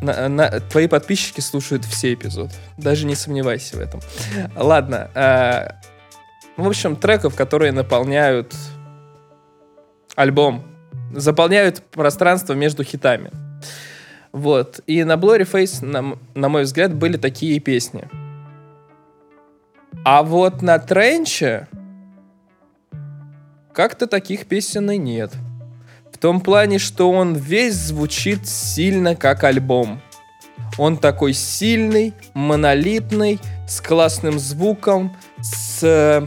[0.00, 2.54] На- на- твои подписчики слушают все эпизоды.
[2.78, 4.00] Даже не сомневайся в этом.
[4.56, 5.10] Ладно.
[5.14, 5.74] а,
[6.56, 8.54] в общем, треков, которые наполняют
[10.16, 10.64] альбом.
[11.14, 13.30] Заполняют пространство между хитами.
[14.32, 14.80] Вот.
[14.86, 18.08] И на Blurry Face, на, на мой взгляд, были такие песни.
[20.02, 21.68] А вот на Тренче
[23.74, 25.32] как-то таких песен и нет.
[26.10, 30.00] В том плане, что он весь звучит сильно как альбом.
[30.78, 36.26] Он такой сильный, монолитный, с классным звуком, с э,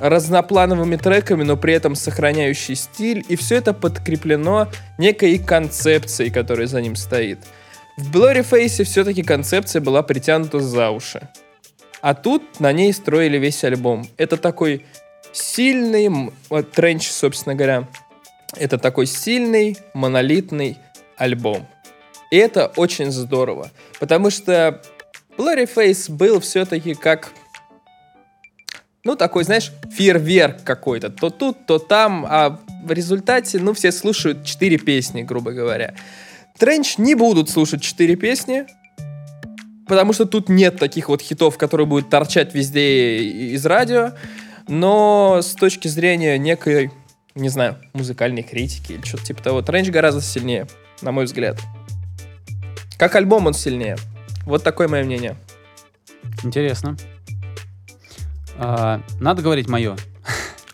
[0.00, 3.24] разноплановыми треками, но при этом сохраняющий стиль.
[3.28, 7.38] И все это подкреплено некой концепцией, которая за ним стоит.
[7.96, 11.28] В Blurry Face все-таки концепция была притянута за уши.
[12.02, 14.06] А тут на ней строили весь альбом.
[14.16, 14.84] Это такой
[15.32, 16.10] сильный,
[16.50, 17.88] вот Тренч, собственно говоря,
[18.56, 20.78] это такой сильный, монолитный
[21.16, 21.66] альбом.
[22.30, 23.70] И это очень здорово.
[24.00, 24.82] Потому что
[25.38, 27.32] Blurry Face был все-таки как
[29.04, 31.10] ну, такой, знаешь, фейерверк какой-то.
[31.10, 35.94] То тут, то там, а в результате, ну, все слушают четыре песни, грубо говоря.
[36.58, 38.66] Тренч не будут слушать четыре песни,
[39.92, 44.12] потому что тут нет таких вот хитов, которые будут торчать везде из радио.
[44.66, 46.90] Но с точки зрения некой,
[47.34, 50.66] не знаю, музыкальной критики или что-то типа того, Тренч гораздо сильнее,
[51.02, 51.58] на мой взгляд.
[52.96, 53.98] Как альбом он сильнее.
[54.46, 55.36] Вот такое мое мнение.
[56.42, 56.96] Интересно.
[58.56, 59.94] А, надо говорить мое.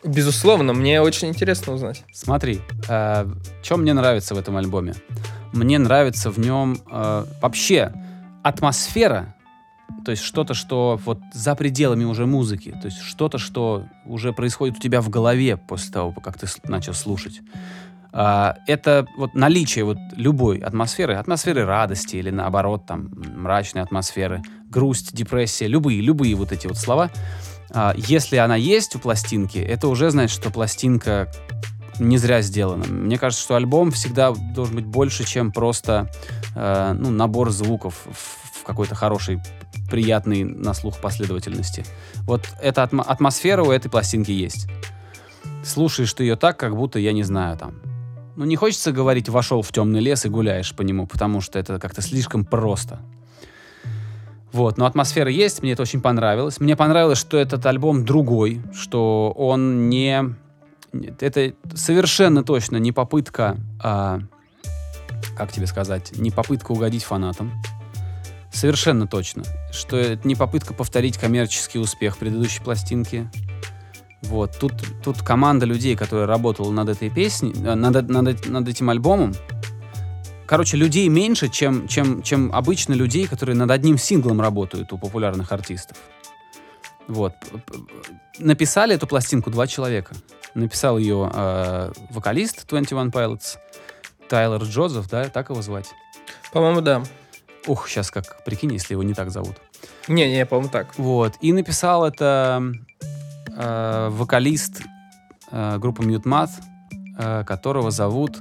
[0.04, 2.04] Безусловно, мне очень интересно узнать.
[2.12, 3.26] Смотри, э,
[3.64, 4.94] что мне нравится в этом альбоме?
[5.52, 7.92] Мне нравится в нем э, вообще
[8.48, 9.34] атмосфера,
[10.04, 14.76] то есть что-то, что вот за пределами уже музыки, то есть что-то, что уже происходит
[14.78, 17.40] у тебя в голове после того, как ты начал слушать.
[18.12, 25.14] А, это вот наличие вот любой атмосферы, атмосферы радости или наоборот там мрачной атмосферы, грусть,
[25.14, 27.10] депрессия, любые, любые вот эти вот слова.
[27.70, 31.30] А, если она есть у пластинки, это уже значит, что пластинка
[31.98, 32.84] не зря сделана.
[32.86, 36.10] Мне кажется, что альбом всегда должен быть больше, чем просто
[36.54, 39.40] э, ну, набор звуков в, в какой-то хорошей,
[39.90, 41.84] приятной на слух последовательности.
[42.22, 44.68] Вот эта атмо- атмосфера у этой пластинки есть.
[45.64, 47.74] Слушаешь ты ее так, как будто, я не знаю, там...
[48.36, 51.80] Ну, не хочется говорить «вошел в темный лес и гуляешь по нему», потому что это
[51.80, 53.00] как-то слишком просто.
[54.52, 56.60] Вот, но атмосфера есть, мне это очень понравилось.
[56.60, 60.34] Мне понравилось, что этот альбом другой, что он не...
[60.92, 64.20] Это совершенно точно не попытка, а,
[65.36, 67.52] как тебе сказать, не попытка угодить фанатам.
[68.52, 73.30] Совершенно точно, что это не попытка повторить коммерческий успех предыдущей пластинки.
[74.22, 74.72] Вот, тут,
[75.04, 79.34] тут команда людей, которая работала над этой песней, э, над, над, над этим альбомом,
[80.48, 85.52] Короче, людей меньше, чем, чем, чем обычно людей, которые над одним синглом работают у популярных
[85.52, 85.98] артистов.
[87.06, 87.34] Вот.
[88.38, 90.14] Написали эту пластинку два человека.
[90.54, 93.58] Написал ее э, вокалист 21 Pilots,
[94.28, 95.90] Тайлер Джозеф, да, так его звать.
[96.52, 97.02] По-моему, да.
[97.66, 99.56] Ух, сейчас как, прикинь, если его не так зовут.
[100.08, 100.98] Не-не, по-моему, так.
[100.98, 101.34] Вот.
[101.40, 102.62] И написал это
[103.54, 104.82] э, вокалист
[105.50, 106.52] э, группы Mute Math,
[107.18, 108.38] э, которого зовут...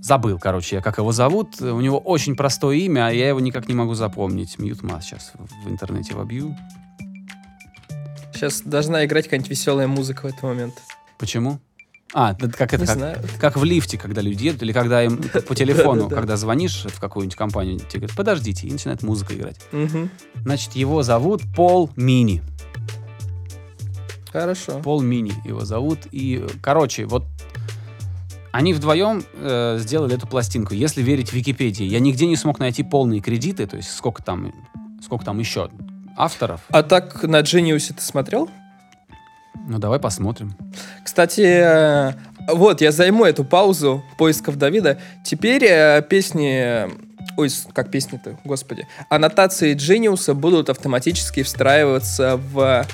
[0.00, 1.60] Забыл, короче, я как его зовут.
[1.60, 4.54] У него очень простое имя, а я его никак не могу запомнить.
[4.56, 6.56] Mute Math сейчас в в интернете вобью.
[8.36, 10.74] Сейчас должна играть какая-нибудь веселая музыка в этот момент.
[11.18, 11.58] Почему?
[12.12, 13.18] А, как это, Не как, знаю.
[13.40, 15.16] как в лифте, когда люди едут, или когда им
[15.48, 19.58] по телефону, когда звонишь в какую-нибудь компанию, тебе говорят, подождите, и начинает музыка играть.
[20.42, 22.42] Значит, его зовут Пол Мини.
[24.30, 24.80] Хорошо.
[24.80, 26.00] Пол Мини его зовут.
[26.12, 27.24] И, короче, вот
[28.52, 30.74] они вдвоем э, сделали эту пластинку.
[30.74, 34.52] Если верить Википедии, я нигде не смог найти полные кредиты, то есть сколько там,
[35.02, 35.70] сколько там еще
[36.16, 36.60] авторов.
[36.70, 38.48] А так на Genius ты смотрел?
[39.68, 40.54] Ну, давай посмотрим.
[41.04, 42.12] Кстати, э,
[42.52, 44.98] вот, я займу эту паузу поисков Давида.
[45.24, 46.86] Теперь э, песни...
[47.36, 48.86] Ой, с- как песни-то, господи.
[49.10, 52.86] Аннотации Genius будут автоматически встраиваться в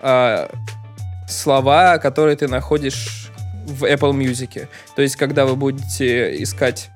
[0.00, 0.48] э,
[1.28, 3.30] слова, которые ты находишь
[3.66, 4.68] в Apple Music.
[4.96, 6.90] То есть, когда вы будете искать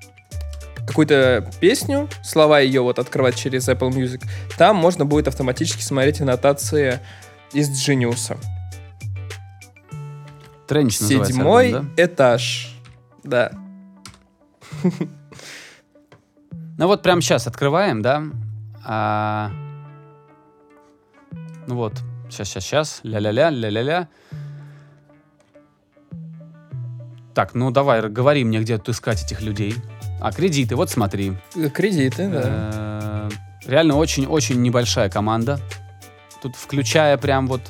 [0.88, 4.22] какую-то песню, слова ее вот открывать через Apple Music,
[4.56, 6.98] там можно будет автоматически смотреть аннотации
[7.52, 8.36] из Genius.
[10.66, 12.04] Тренч Седьмой альбом, да?
[12.04, 12.74] этаж.
[13.22, 13.52] Да.
[16.80, 18.22] Ну вот прямо сейчас открываем, да?
[18.84, 19.50] А,
[21.66, 21.94] Ну вот,
[22.30, 24.06] сейчас, сейчас, сейчас, ля-ля-ля, ля-ля-ля.
[27.34, 29.74] Так, ну давай, говори мне, где тут искать этих людей.
[30.20, 31.34] А, кредиты, вот смотри.
[31.72, 32.42] Кредиты, да.
[32.44, 33.30] Э,
[33.66, 35.60] Реально очень-очень небольшая команда.
[36.42, 37.60] Тут включая прям вот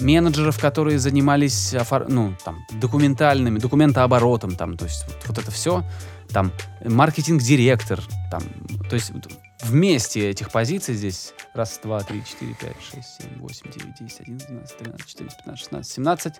[0.00, 1.74] менеджеров, которые занимались
[2.08, 5.84] ну, там, документальными, документооборотом, там, то есть вот, вот это все,
[6.30, 6.52] там,
[6.84, 8.42] маркетинг-директор, там,
[8.88, 9.28] то есть вот
[9.62, 14.48] вместе этих позиций здесь раз, два, три, четыре, пять, шесть, семь, восемь, девять, десять, одиннадцать,
[14.48, 16.34] двенадцать, тринадцать, четырнадцать, пятнадцать, шестнадцать, семнадцать,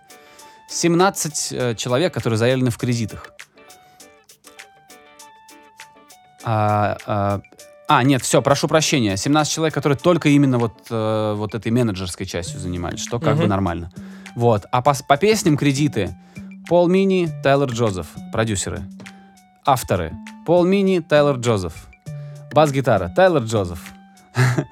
[0.68, 3.32] 17 э, человек, которые заявлены в кредитах.
[6.48, 7.40] А, а,
[7.88, 9.16] а, нет, все, прошу прощения.
[9.16, 13.42] 17 человек, которые только именно вот, э, вот этой менеджерской частью занимались, что как бы
[13.42, 13.50] Мгм.
[13.50, 13.90] нормально.
[14.36, 14.64] Вот.
[14.70, 16.16] А по, по песням кредиты
[16.68, 18.82] Пол Мини, Тайлер Джозеф, продюсеры.
[19.64, 20.12] Авторы.
[20.46, 21.74] Пол Мини, Тайлер Джозеф.
[22.52, 23.80] Бас-гитара, Тайлер Джозеф.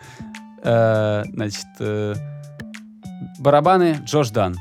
[0.67, 2.15] Э, Значит, э,
[3.39, 4.57] барабаны, Джош Дан.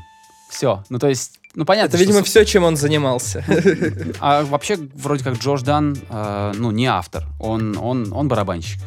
[0.50, 0.84] Все.
[0.90, 3.44] Ну, то есть, ну, понятно, Это, видимо, что все, чем он занимался.
[4.20, 7.24] а вообще, вроде как Джош Дан, э, ну, не автор.
[7.38, 8.80] Он, он, он барабанщик.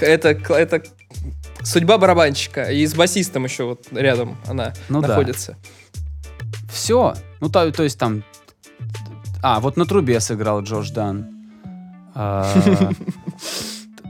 [0.00, 0.82] Это, это
[1.64, 2.70] Судьба барабанщика.
[2.70, 5.08] И с басистом еще вот рядом она Ну да.
[5.08, 5.56] находится.
[6.70, 7.14] Все.
[7.40, 8.22] Ну, то, то есть там...
[9.42, 11.30] А, вот на трубе сыграл Джордж Дан.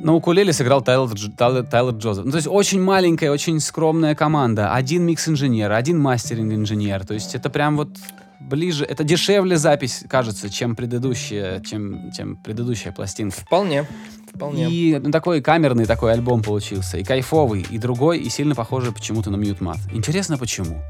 [0.05, 2.27] На укулеле сыграл Тайлер, Дж- Тайлер, Тайлер Джозеф.
[2.27, 4.75] Ну, то есть очень маленькая, очень скромная команда.
[4.75, 7.07] Один микс-инженер, один мастеринг-инженер.
[7.07, 7.89] То есть это прям вот
[8.39, 8.85] ближе...
[8.85, 13.41] Это дешевле запись, кажется, чем предыдущая, чем, чем предыдущая пластинка.
[13.41, 13.87] Вполне.
[14.35, 14.69] Вполне.
[14.69, 16.99] И ну, такой камерный такой альбом получился.
[16.99, 19.79] И кайфовый, и другой, и сильно похожий почему-то на Мьют Мат.
[19.91, 20.83] Интересно, почему?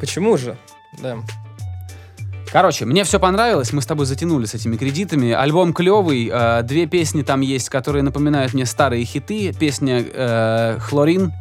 [0.00, 0.56] Почему же?
[1.02, 1.18] Да.
[2.50, 5.32] Короче, мне все понравилось, мы с тобой затянули с этими кредитами.
[5.32, 9.52] Альбом клевый, э, две песни там есть, которые напоминают мне старые хиты.
[9.52, 11.32] Песня э, «Хлорин»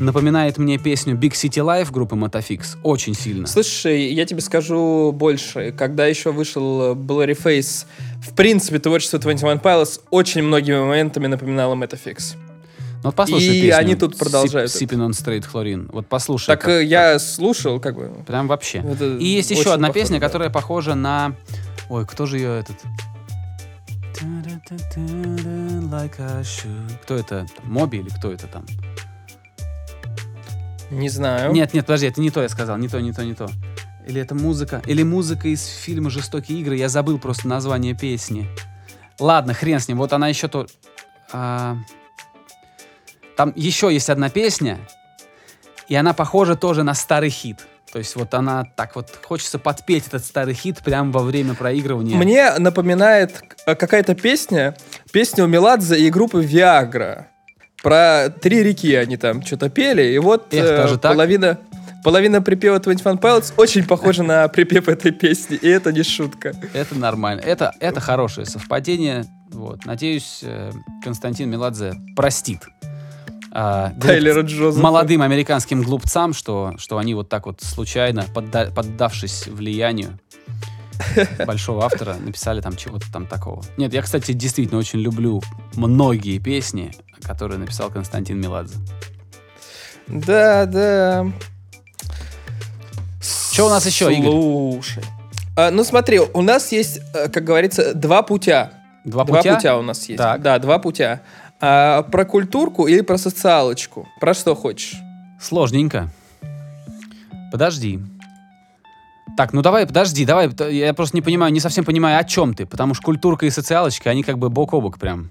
[0.00, 2.76] напоминает мне песню «Big City Life» группы Мотофикс.
[2.82, 3.46] Очень сильно.
[3.46, 5.72] Слушай, я тебе скажу больше.
[5.76, 7.86] Когда еще вышел Blurry Face,
[8.20, 12.36] в принципе, творчество 21 Pilots очень многими моментами напоминало Metafix.
[12.98, 15.88] Ну, вот послушай И песню они тут продолжают «Sip- Sipping on Straight Хлорин.
[15.92, 16.48] Вот послушай.
[16.48, 18.10] Так как- э, я слушал, как бы.
[18.26, 18.78] Прям вообще.
[18.78, 20.26] Это И есть еще одна похоже, песня, да.
[20.26, 21.36] которая похожа на...
[21.88, 22.76] Ой, кто же ее этот?
[27.02, 27.46] Кто это?
[27.62, 28.66] Моби или кто это там?
[30.90, 31.52] Не знаю.
[31.52, 33.48] Нет, нет, подожди, это не то я сказал, не то, не то, не то.
[34.06, 38.48] Или это музыка, или музыка из фильма «Жестокие игры», я забыл просто название песни.
[39.20, 40.66] Ладно, хрен с ним, вот она еще то...
[41.30, 41.76] а,
[43.38, 44.80] Там еще есть одна песня,
[45.86, 47.68] и она похожа тоже на старый хит.
[47.92, 52.16] То есть вот она так вот, хочется подпеть этот старый хит прямо во время проигрывания.
[52.16, 54.76] Мне напоминает к- какая-то песня,
[55.12, 57.26] песня у Меладзе и группы Viagra.
[57.80, 61.12] Про три реки они там что-то пели, и вот Эх, э, так?
[61.12, 61.60] половина,
[62.02, 66.54] половина припева 21 Pilots очень похожа на припев этой песни, и это не шутка.
[66.72, 67.42] Это нормально.
[67.42, 69.26] Это, это хорошее совпадение.
[69.52, 69.86] Вот.
[69.86, 70.72] Надеюсь, э,
[71.04, 72.62] Константин Меладзе простит.
[73.60, 74.80] А, Тайлера Джозефа.
[74.82, 80.18] молодым американским глупцам, что, что они вот так вот случайно, подда- поддавшись влиянию
[81.46, 83.62] большого автора, написали там чего-то там такого.
[83.76, 85.42] Нет, я, кстати, действительно очень люблю
[85.74, 86.92] многие песни,
[87.22, 88.76] которые написал Константин Меладзе.
[90.06, 91.26] Да, да.
[93.52, 94.30] Чё у нас еще, Игорь?
[94.30, 95.02] Слушай.
[95.56, 98.72] А, ну смотри, у нас есть, э, как говорится, два путя.
[99.04, 99.54] Два, Два путя?
[99.56, 100.18] путя у нас есть.
[100.18, 100.42] Так.
[100.42, 101.22] Да, два путя.
[101.60, 104.08] А, про культурку или про социалочку?
[104.20, 104.94] Про что хочешь?
[105.40, 106.08] Сложненько.
[107.50, 108.00] Подожди.
[109.36, 110.50] Так, ну давай, подожди, давай.
[110.72, 112.66] Я просто не понимаю, не совсем понимаю, о чем ты.
[112.66, 115.30] Потому что культурка и социалочка, они как бы бок о бок прям.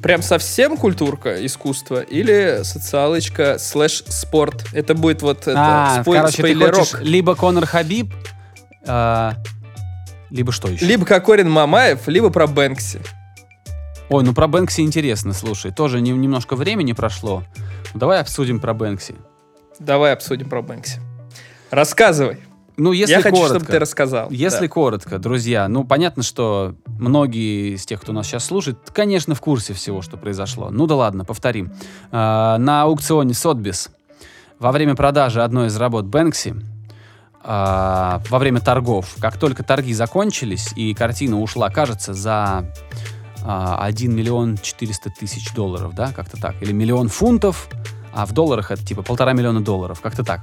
[0.00, 4.64] Прям совсем культурка, искусство или социалочка слэш спорт?
[4.72, 6.76] Это будет вот это, а, спой- короче, ты спойлерок.
[6.76, 8.14] хочешь либо Конор Хабиб,
[8.86, 9.34] а,
[10.30, 10.86] либо что еще?
[10.86, 13.00] Либо Кокорин Мамаев, либо про Бэнкси.
[14.12, 15.72] Ой, ну про Бэнкси интересно, слушай.
[15.72, 17.44] Тоже не- немножко времени прошло.
[17.94, 19.14] Давай обсудим про Бэнкси.
[19.78, 21.00] Давай обсудим про Бэнкси.
[21.70, 22.38] Рассказывай.
[22.76, 23.58] Ну, если Я хочу, коротко.
[23.58, 24.30] чтобы ты рассказал.
[24.30, 24.68] Если Да.
[24.68, 29.72] коротко, друзья, ну понятно, что многие из тех, кто нас сейчас слушает, конечно, в курсе
[29.72, 30.68] всего, что произошло.
[30.70, 31.72] Ну да ладно, повторим.
[32.10, 33.90] А, на аукционе Сотбис
[34.58, 36.54] во время продажи одной из работ Бэнкси,
[37.44, 42.64] а, во время торгов, как только торги закончились и картина ушла, кажется, за
[43.44, 47.68] 1 миллион 400 тысяч долларов, да, как-то так, или миллион фунтов,
[48.12, 50.40] а в долларах это типа полтора миллиона долларов, как-то так.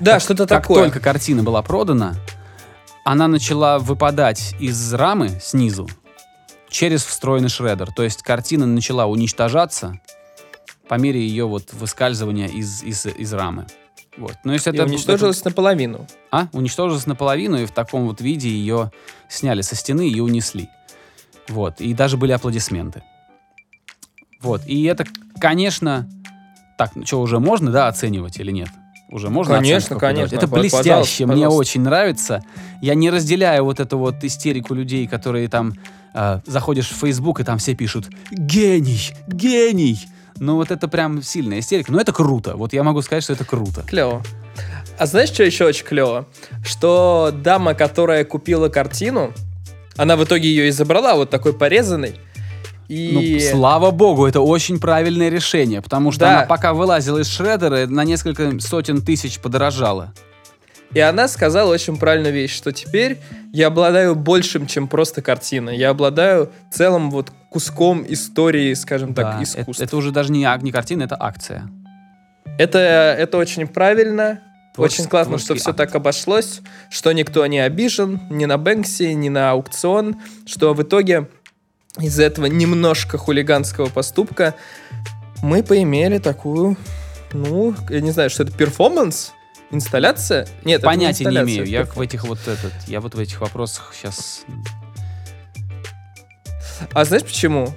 [0.00, 0.84] Да, Как- что-то как такое.
[0.84, 2.14] только картина была продана,
[3.04, 5.88] она начала выпадать из рамы снизу
[6.68, 7.92] через встроенный шредер.
[7.92, 10.00] То есть картина начала уничтожаться
[10.88, 13.66] по мере ее вот выскальзывания из, из, из рамы.
[14.16, 14.34] Вот.
[14.44, 15.98] Но если И это, уничтожилась наполовину.
[15.98, 18.90] это- а, уничтожилась наполовину, и в таком вот виде ее
[19.28, 20.68] сняли со стены и унесли.
[21.48, 21.80] Вот.
[21.80, 23.02] И даже были аплодисменты.
[24.40, 24.62] Вот.
[24.66, 25.04] И это,
[25.38, 26.08] конечно...
[26.76, 28.68] Так, ну что, уже можно, да, оценивать или нет?
[29.10, 30.34] Уже можно Конечно, конечно.
[30.34, 31.60] Это Пожалуйста, блестяще, мне пожалуйста.
[31.60, 32.42] очень нравится.
[32.82, 35.74] Я не разделяю вот эту вот истерику людей, которые там
[36.14, 39.12] э, заходишь в Facebook, и там все пишут «Гений!
[39.28, 41.92] Гений!» Ну вот это прям сильная истерика.
[41.92, 42.56] Но это круто.
[42.56, 43.82] Вот я могу сказать, что это круто.
[43.82, 44.20] Клево.
[44.98, 46.26] А знаешь, что еще очень клево?
[46.64, 49.32] Что дама, которая купила картину,
[49.96, 52.20] она в итоге ее и забрала, вот такой порезанный.
[52.88, 53.10] И...
[53.12, 56.38] Ну, слава богу, это очень правильное решение, потому что Да.
[56.38, 60.12] она пока вылазила из шредера, на несколько сотен тысяч подорожала.
[60.92, 63.18] И она сказала очень правильную вещь, что теперь
[63.52, 65.70] я обладаю большим, чем просто картина.
[65.70, 69.72] Я обладаю целым вот куском истории, скажем так, Да, искусства.
[69.72, 71.68] это, это уже даже не, не картина, это акция.
[72.58, 74.40] Это, это очень правильно.
[74.74, 75.76] Творческий- очень классно, что все акт.
[75.78, 76.60] так обошлось,
[76.90, 80.16] что никто не обижен ни на Бэнкси, ни на аукцион,
[80.46, 81.28] что в итоге
[82.00, 84.54] из этого немножко хулиганского поступка
[85.42, 86.76] мы поимели такую,
[87.32, 89.32] ну, я не знаю, что это, перформанс?
[89.70, 90.46] Инсталляция?
[90.64, 91.66] Нет, Понятия не имею.
[91.66, 94.42] Я в этих вот этот, я вот в этих вопросах сейчас
[96.92, 97.74] А знаешь почему?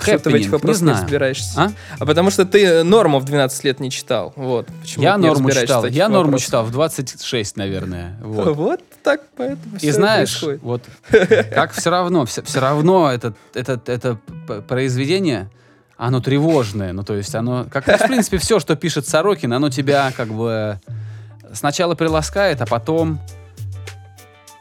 [0.00, 1.02] Что ты в этих не вопросах не знаю.
[1.02, 1.60] разбираешься?
[1.60, 1.72] А?
[1.98, 4.32] А потому что ты норму в 12 лет не читал.
[4.36, 4.68] Вот.
[4.80, 5.86] Почему Я не норму читал.
[5.86, 6.46] Я норму вопросах.
[6.46, 8.16] читал в 26, наверное.
[8.22, 8.56] Вот.
[8.56, 10.62] Вот так, поэтому И знаешь, происходит.
[10.62, 10.82] вот
[11.54, 14.18] как все равно, все, равно это, это, это
[14.68, 15.48] произведение,
[15.96, 16.92] оно тревожное.
[16.92, 20.80] Ну, то есть оно, как, в принципе, все, что пишет Сорокин, оно тебя как бы
[21.52, 23.20] сначала приласкает, а потом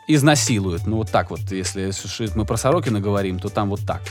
[0.08, 0.86] изнасилует.
[0.86, 1.92] Ну, вот так вот, если
[2.36, 4.02] мы про Сорокина говорим, то там вот так.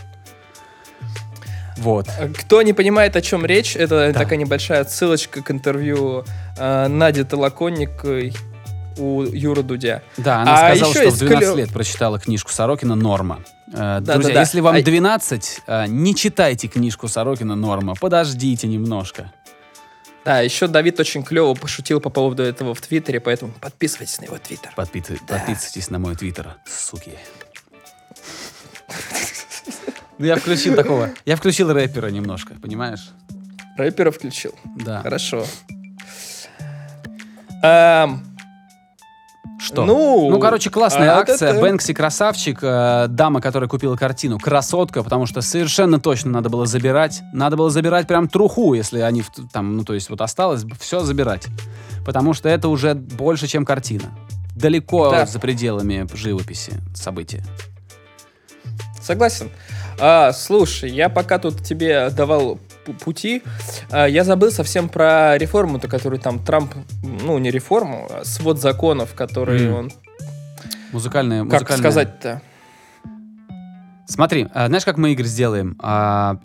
[1.79, 2.07] Вот.
[2.39, 4.19] Кто не понимает, о чем речь, это Да.
[4.21, 6.25] такая небольшая отсылочка к интервью
[6.57, 8.33] э, Нади Толоконниковой
[8.97, 10.03] у Юры Дудя.
[10.17, 13.41] Да, она А сказала, что в есть 12 клё- лет прочитала книжку Сорокина «Норма».
[13.73, 14.41] Э, Да, Друзья, да, да.
[14.43, 17.95] если вам А- 12, э, не читайте книжку Сорокина «Норма».
[18.01, 19.33] Подождите немножко.
[20.25, 24.39] Да, еще Давид очень клево пошутил по поводу этого в Твиттере, поэтому подписывайтесь на его
[24.39, 24.73] Твиттер.
[24.77, 27.13] Подпи- Подписывайтесь на мой твиттер, суки.
[30.19, 31.11] Ну, я включил такого.
[31.25, 33.11] Я включил рэпера немножко, понимаешь?
[33.77, 34.55] Рэпера включил.
[34.77, 35.03] Да.
[35.03, 35.45] Хорошо.
[37.63, 38.23] Эм,
[39.59, 39.85] Что?
[39.87, 41.51] Ну, Ну, короче, классная а акция.
[41.53, 42.59] это- Бэнкси красавчик.
[42.63, 47.23] э, дама, которая купила картину, красотка, потому что совершенно точно надо было забирать.
[47.33, 51.01] Надо было забирать прям труху, если они в- там, ну, то есть вот осталось, все
[51.01, 51.47] забирать.
[52.05, 54.05] Потому что это уже больше, чем картина.
[54.55, 55.25] Далеко Да.
[55.27, 57.43] за пределами живописи события.
[59.01, 59.51] Согласен.
[59.99, 63.43] А, слушай, я пока тут тебе давал пу- пути,
[63.91, 69.15] а, я забыл совсем про реформу-то, которую там Трамп, ну, не реформу, а свод законов,
[69.15, 69.75] которые Мгм.
[69.79, 69.91] он...
[70.93, 72.43] Музыкальная, Как сказать-то?
[74.07, 75.77] Смотри, а, знаешь, как мы игры сделаем?
[75.81, 76.39] А,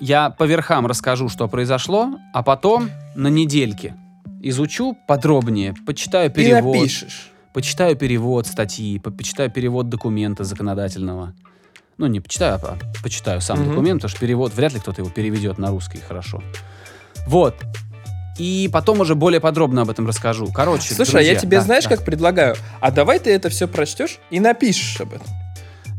[0.00, 3.94] я по верхам расскажу, что произошло, а потом на недельке
[4.42, 6.76] изучу подробнее, почитаю Ты перевод.
[6.76, 7.30] напишешь.
[7.52, 11.34] почитаю перевод статьи, по- почитаю перевод документа законодательного.
[12.00, 13.68] Ну, не почитаю, а почитаю сам Мгм.
[13.68, 16.42] документ, потому что перевод, вряд ли кто-то его переведет на русский хорошо.
[17.26, 17.54] Вот.
[18.38, 20.50] И потом уже более подробно об этом расскажу.
[20.50, 21.90] Короче, Слушай, а я друзья, тебе да, знаешь, да.
[21.90, 22.56] как предлагаю?
[22.80, 25.26] А давай ты это все прочтешь и напишешь об этом.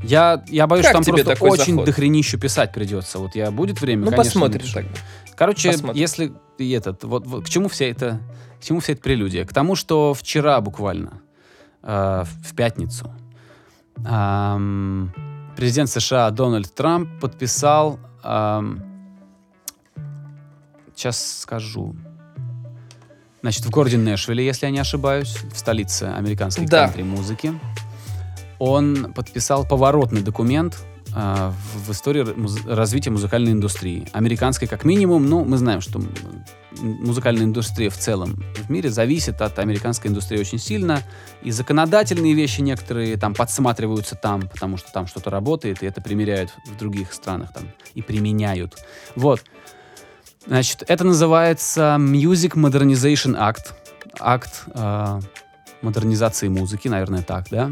[0.03, 1.85] Я, я боюсь, Как что там тебе просто очень заход?
[1.85, 3.19] дохренищу писать придется.
[3.19, 4.73] Вот я будет время, Ну, конечно, посмотрим напишу.
[4.73, 4.99] тогда.
[5.35, 6.01] Короче, Посмотрим.
[6.01, 8.19] если и этот, вот, вот к чему вся это,
[8.59, 9.45] к чему вся эта прелюдия?
[9.45, 11.21] К тому, что вчера буквально,
[11.83, 13.13] э, в пятницу,
[14.03, 15.13] ам,
[15.55, 18.81] президент США Дональд Трамп подписал, ам,
[20.95, 21.95] сейчас скажу,
[23.41, 26.85] значит, в городе Нэшвилле, если я не ошибаюсь, в столице американской Да.
[26.85, 27.53] кантри-музыки,
[28.59, 30.77] он подписал поворотный документ
[31.13, 34.07] а, в, истории муз- развития музыкальной индустрии.
[34.13, 36.01] Американской как минимум, ну, мы знаем, что
[36.79, 41.03] музыкальная индустрия в целом в мире зависит от американской индустрии очень сильно,
[41.41, 46.51] и законодательные вещи некоторые там подсматриваются там, потому что там что-то работает, и это примеряют
[46.65, 48.77] в других странах там, и применяют.
[49.15, 49.43] Вот.
[50.47, 53.73] Значит, это называется Music Modernization Act.
[54.19, 55.19] Акт а,
[55.81, 57.71] модернизации музыки, наверное, так, да?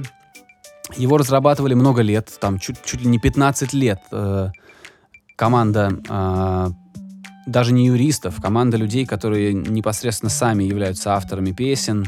[0.98, 4.00] Его разрабатывали много лет, там чуть, чуть ли не 15 лет.
[4.12, 4.50] э,
[5.36, 6.70] команда э,
[7.46, 12.06] даже не юристов, команда людей, которые непосредственно сами являются авторами песен,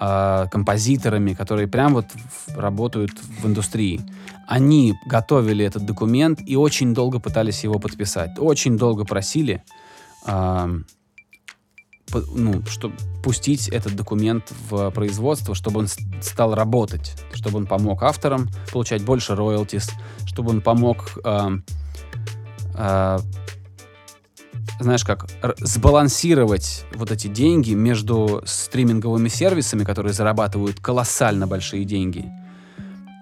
[0.00, 2.06] э, композиторами, которые прям вот
[2.56, 4.00] работают в индустрии.
[4.46, 8.38] Они готовили этот документ и очень долго пытались его подписать.
[8.38, 9.62] Очень долго просили,
[10.26, 10.68] э,
[12.34, 15.88] ну, чтобы пустить этот документ в производство, чтобы он
[16.20, 19.90] стал работать, чтобы он помог авторам получать больше роялтис,
[20.26, 21.64] чтобы он помог, эм,
[22.74, 23.18] э,
[24.80, 25.26] знаешь как,
[25.58, 32.30] сбалансировать вот эти деньги между стриминговыми сервисами, которые зарабатывают колоссально большие деньги,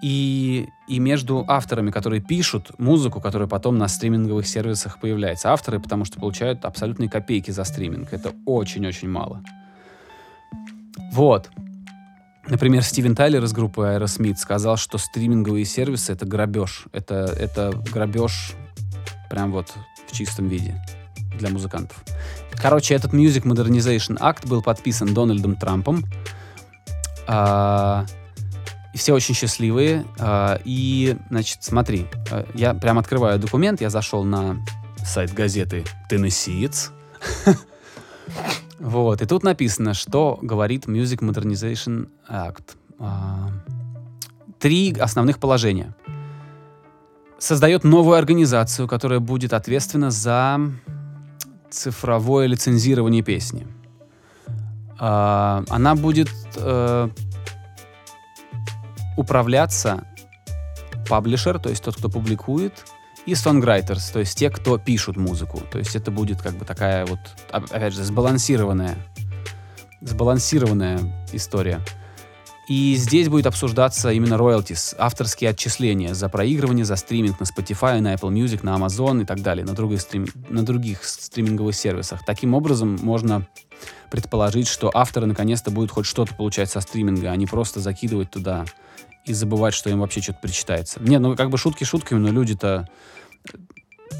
[0.01, 5.53] и, и между авторами, которые пишут музыку, которая потом на стриминговых сервисах появляется.
[5.53, 8.11] Авторы, потому что получают абсолютные копейки за стриминг.
[8.11, 9.41] Это очень-очень мало.
[11.13, 11.49] Вот.
[12.49, 16.87] Например, Стивен Тайлер из группы Aerosmith сказал, что стриминговые сервисы— это грабеж.
[16.91, 18.51] Это, это грабеж
[19.29, 19.73] прям вот
[20.09, 20.75] в чистом виде
[21.39, 22.03] для музыкантов.
[22.61, 26.03] Короче, этот Music Modernization Act был подписан Дональдом Трампом.
[27.27, 28.05] А,
[28.93, 30.05] и все очень счастливые.
[30.19, 34.57] А, и, значит, смотри, а, я прям открываю документ, я зашел на
[35.05, 36.91] сайт газеты Tennesseeец.
[38.79, 42.63] Вот, и тут написано, что говорит Music Modernization Act.
[42.97, 43.49] А,
[44.57, 45.93] Три основных положения.
[47.37, 50.59] создает новую организацию, которая будет ответственна за
[51.69, 53.67] цифровое лицензирование песни.
[54.99, 57.09] А, Она будет э,
[59.17, 60.03] управляться
[61.07, 62.85] паблишер, то есть тот, кто публикует,
[63.25, 65.61] и songwriters, то есть те, кто пишут музыку.
[65.71, 67.19] То есть это будет как бы такая вот,
[67.51, 68.95] оп- опять же, сбалансированная,
[70.01, 71.81] сбалансированная история.
[72.67, 78.13] И здесь будет обсуждаться именно royalties, авторские отчисления за проигрывание, за стриминг на Spotify, на
[78.13, 82.23] Apple Music, на Amazon и так далее, на других, стрим, на других стриминговых сервисах.
[82.25, 83.45] Таким образом, можно
[84.09, 88.65] предположить, что авторы наконец-то будут хоть что-то получать со стриминга, а не просто закидывать туда
[89.25, 90.99] и забывать, что им вообще что-то причитается.
[91.01, 92.87] Не, ну как бы шутки шутками, но люди-то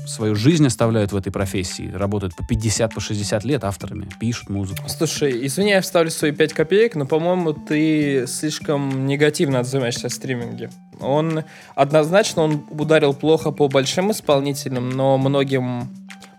[0.05, 4.83] свою жизнь оставляют в этой профессии, работают по 50, по 60 лет авторами, пишут музыку.
[4.87, 10.69] Слушай, извини, я вставлю свои 5 копеек, но, по-моему, ты слишком негативно отзываешься о стриминге.
[10.99, 11.43] Он
[11.75, 15.89] однозначно он ударил плохо по большим исполнителям, но многим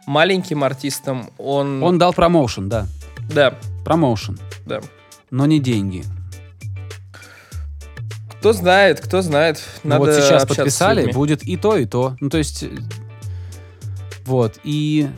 [0.07, 1.83] маленьким артистам он...
[1.83, 2.87] Он дал промоушен, да,
[3.33, 4.81] Да, промоушен, да.
[5.31, 6.05] но не деньги.
[8.43, 9.63] Кто знает, кто знает.
[9.85, 12.17] Ну Надо вот сейчас подписали, будет и то, и то.
[12.19, 12.65] Ну, то есть,
[14.27, 15.09] вот, и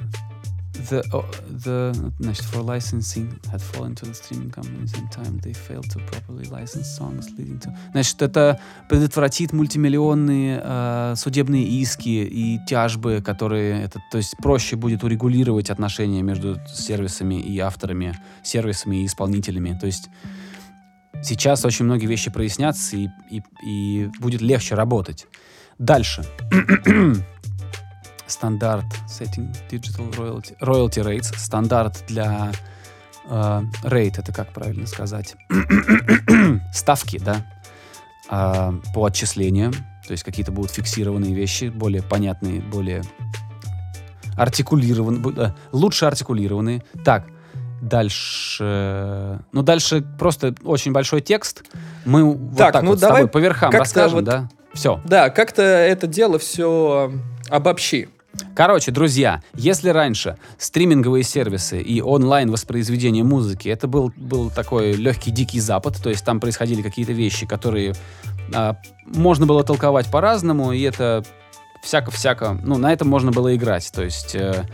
[0.91, 5.55] the, oh, the, значит, for licensing had fallen to the streaming companies in time they
[5.55, 7.70] failed to properly license songs leading to...
[7.93, 8.61] Значит, это
[8.91, 13.85] предотвратит мультимиллионные э, судебные иски и тяжбы, которые...
[13.85, 19.79] Это, то есть проще будет урегулировать отношения между сервисами и авторами, сервисами и исполнителями.
[19.81, 20.11] То есть
[21.23, 25.27] сейчас очень многие вещи прояснятся и, и, и будет легче работать.
[25.79, 26.25] Дальше.
[28.27, 31.37] Стандарт setting digital royalty, royalty rates.
[31.37, 32.53] Стандарт для
[33.27, 35.37] э, rate, это как правильно сказать?
[36.73, 37.47] Ставки, да,
[38.31, 39.73] э, по отчислению.
[40.07, 43.03] То есть какие-то будут фиксированные вещи, более понятные, более
[44.37, 46.83] артикулированные, э, лучше артикулированные.
[47.05, 47.27] Так,
[47.89, 49.41] дальше...
[49.53, 51.64] Ну, дальше просто очень большой текст.
[52.05, 54.49] Мы вот Так, так ну вот с давай тобой по верхам расскажем, вот- да?
[54.72, 55.01] Все.
[55.05, 57.12] Да, как-то это дело все
[57.49, 58.09] обобщи.
[58.57, 65.30] Короче, друзья, если раньше стриминговые сервисы и онлайн воспроизведение музыки это был, был такой легкий
[65.30, 67.95] дикий запад, то есть там происходили какие-то вещи, которые
[68.53, 68.76] а,
[69.07, 71.24] можно было толковать по-разному, и это
[71.85, 73.91] всяко-всяко, ну, на этом можно было играть.
[73.93, 74.64] То есть, э,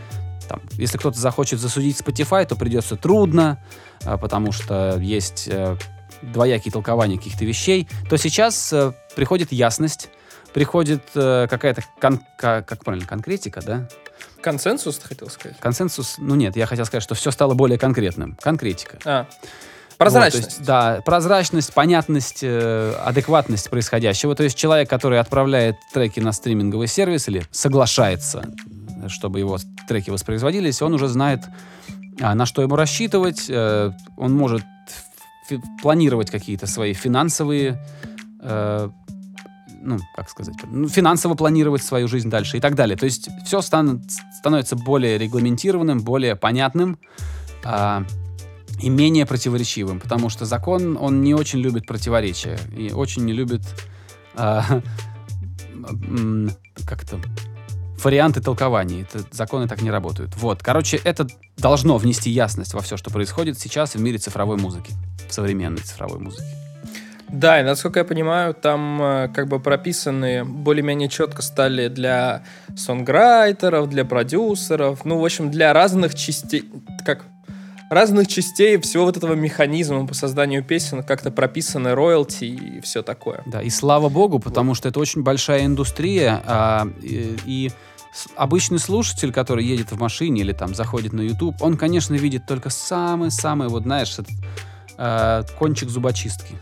[0.51, 3.57] там, если кто-то захочет засудить Spotify, то придется трудно,
[4.03, 5.77] а, потому что есть э,
[6.21, 10.09] двоякие толкования каких-то вещей, то сейчас э, приходит ясность,
[10.53, 13.87] приходит э, какая-то, кон- ка- как правильно, конкретика, да?
[14.41, 15.57] Консенсус, ты хотел сказать?
[15.59, 18.35] Консенсус, ну нет, я хотел сказать, что все стало более конкретным.
[18.41, 18.97] Конкретика.
[19.05, 20.47] А, Вот, прозрачность.
[20.47, 24.35] есть, да, прозрачность, понятность, э, адекватность происходящего.
[24.35, 28.70] То есть человек, который отправляет треки на стриминговый сервис или соглашается, э,
[29.07, 31.43] чтобы его треки воспроизводились, он уже знает,
[32.21, 33.45] а, на что ему рассчитывать.
[33.49, 34.63] э, он может
[35.81, 37.77] планировать какие-то свои финансовые,
[38.41, 38.89] э,
[39.81, 42.95] ну, как сказать, ну, финансово планировать свою жизнь дальше и так далее.
[42.95, 46.97] То есть все становится более регламентированным, более понятным.
[47.63, 48.03] а,
[48.81, 53.61] и менее противоречивым, потому что закон, он не очень любит противоречия и очень не любит
[54.35, 54.63] а,
[55.73, 56.49] м,
[56.87, 57.19] как это
[58.03, 59.03] варианты толкований.
[59.03, 60.35] Это, законы так не работают.
[60.35, 61.27] Вот, короче, это
[61.57, 64.93] должно внести ясность во все, что происходит сейчас в мире цифровой музыки,
[65.29, 66.45] в современной цифровой музыке.
[67.31, 72.43] Да, и насколько я понимаю, там э, как бы прописаны более-менее четко стали для
[72.75, 76.69] сонграйтеров, для продюсеров, ну, в общем, для разных частей,
[77.05, 77.23] как
[77.89, 83.43] разных частей всего вот этого механизма по созданию песен как-то прописаны роялти и все такое.
[83.45, 87.71] Да, и слава богу, потому что это очень большая индустрия, а, и, и
[88.35, 92.69] обычный слушатель, который едет в машине или там заходит на YouTube, он, конечно, видит только
[92.69, 94.29] самый-самый, вот знаешь, этот,
[94.97, 96.55] а, кончик зубочистки.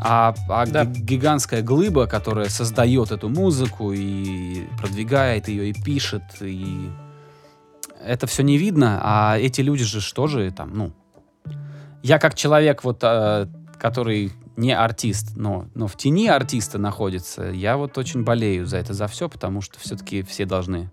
[0.00, 0.84] А, а Да.
[0.84, 6.88] ги- гигантская глыба, которая создает эту музыку и продвигает ее, и пишет, и
[8.04, 10.92] это все не видно, а эти люди же что же там, ну...
[12.00, 13.48] Я как человек, вот, а,
[13.80, 18.92] который не артист, но, но в тени артиста находится, я вот очень болею за это,
[18.92, 20.90] за все, потому что все-таки все должны...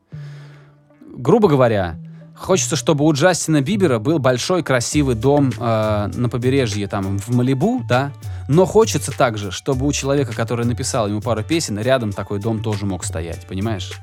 [1.01, 1.97] Грубо говоря,
[2.35, 7.81] хочется, чтобы у Джастина Бибера был большой красивый дом э, на побережье, там, в Малибу,
[7.89, 8.13] да,
[8.47, 12.85] но хочется также, чтобы у человека, который написал ему пару песен, рядом такой дом тоже
[12.85, 13.93] мог стоять, понимаешь?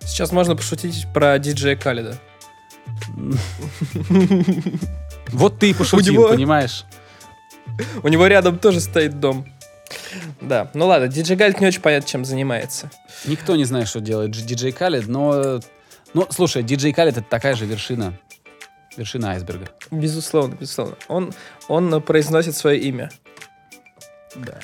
[0.00, 2.18] Сейчас можно пошутить про диджея Калида.
[5.28, 6.84] Вот ты и пошутил, понимаешь?
[8.02, 9.46] У него рядом тоже стоит дом.
[10.40, 12.90] Да, ну ладно, диджей Галит не очень понятно, чем занимается.
[13.24, 15.60] Никто не знает, что делает диджей Калед, но...
[16.12, 18.14] Ну, слушай, диджей Калед— это такая же вершина.
[18.96, 19.68] Вершина айсберга.
[19.90, 20.96] Безусловно, безусловно.
[21.08, 21.32] Он,
[21.68, 23.10] он произносит свое имя.
[24.36, 24.58] Да.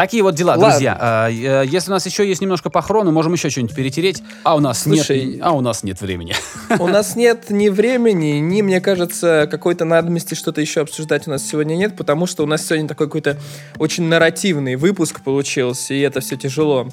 [0.00, 0.70] Такие вот дела, Ладно.
[0.70, 0.96] друзья.
[0.98, 4.22] А, э, если у нас еще есть немножко по хрону, можем еще что-нибудь перетереть.
[4.44, 6.34] А у нас Слушай, нет, а у нас нет времени.
[6.78, 11.46] У нас нет ни времени, ни, мне кажется, какой-то надобности что-то еще обсуждать у нас
[11.46, 13.36] сегодня нет, потому что у нас сегодня такой какой-то
[13.76, 16.88] очень нарративный выпуск получился, и это все тяжело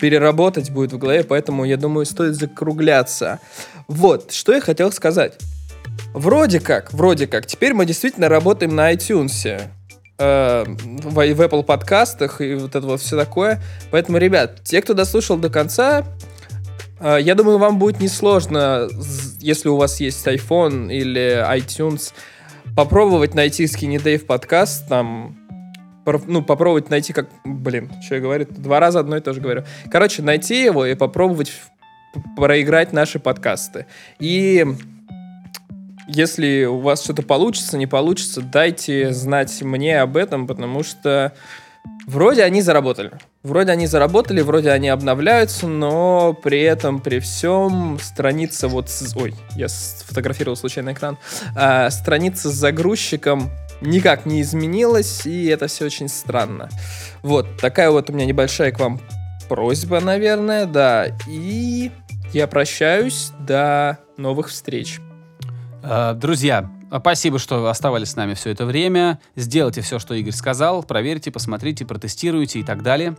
[0.00, 3.38] переработать будет в голове, поэтому, я думаю, стоит закругляться.
[3.86, 5.38] Вот, что я хотел сказать.
[6.14, 9.70] Вроде как, вроде как, теперь мы действительно работаем на iTunes,
[10.20, 13.60] э, в, Apple подкастах и вот это вот все такое.
[13.90, 16.04] Поэтому, ребят, те, кто дослушал до конца,
[17.00, 18.88] э, я думаю, вам будет несложно,
[19.40, 22.12] если у вас есть iPhone или iTunes,
[22.76, 25.36] попробовать найти Skinny Dave подкаст, там,
[26.26, 27.28] ну, попробовать найти как...
[27.44, 28.46] Блин, что я говорю?
[28.48, 29.64] Два раза одно и то же говорю.
[29.90, 31.52] Короче, найти его и попробовать
[32.36, 33.86] проиграть наши подкасты.
[34.18, 34.66] И
[36.14, 41.32] если у вас что-то получится, не получится, дайте знать мне об этом, потому что
[42.06, 43.12] вроде они заработали.
[43.42, 48.90] Вроде они заработали, вроде они обновляются, но при этом, при всем, страница вот...
[48.90, 51.16] с- Ой, я сфотографировал случайно экран.
[51.56, 53.50] А, страница с загрузчиком
[53.80, 56.68] никак не изменилась, и это все очень странно.
[57.22, 59.00] Вот, такая вот у меня небольшая к вам
[59.48, 61.06] просьба, наверное, да.
[61.26, 61.90] И
[62.34, 65.00] я прощаюсь, до новых встреч.
[65.82, 69.20] Э, Друзья, спасибо, что оставались с нами все это время.
[69.36, 70.82] Сделайте все, что Игорь сказал.
[70.82, 73.16] Проверьте, посмотрите, протестируйте и так далее.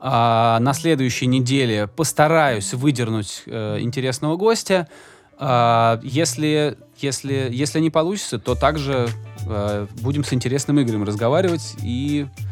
[0.00, 4.88] А, на следующей неделе постараюсь выдернуть э, интересного гостя.
[5.36, 9.08] А, если, если, если не получится, то также
[9.46, 12.47] э, будем с интересным Игорем разговаривать и э,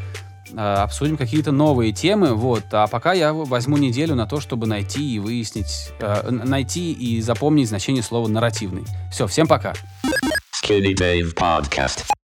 [0.56, 2.34] обсудим какие-то новые темы.
[2.34, 2.64] Вот.
[2.72, 7.68] А пока я возьму неделю на то, чтобы найти и выяснить, э, найти и запомнить
[7.68, 8.84] значение слова нарративный.
[9.10, 9.74] Все, всем пока.
[10.64, 12.16] Skinny Dave Podcast.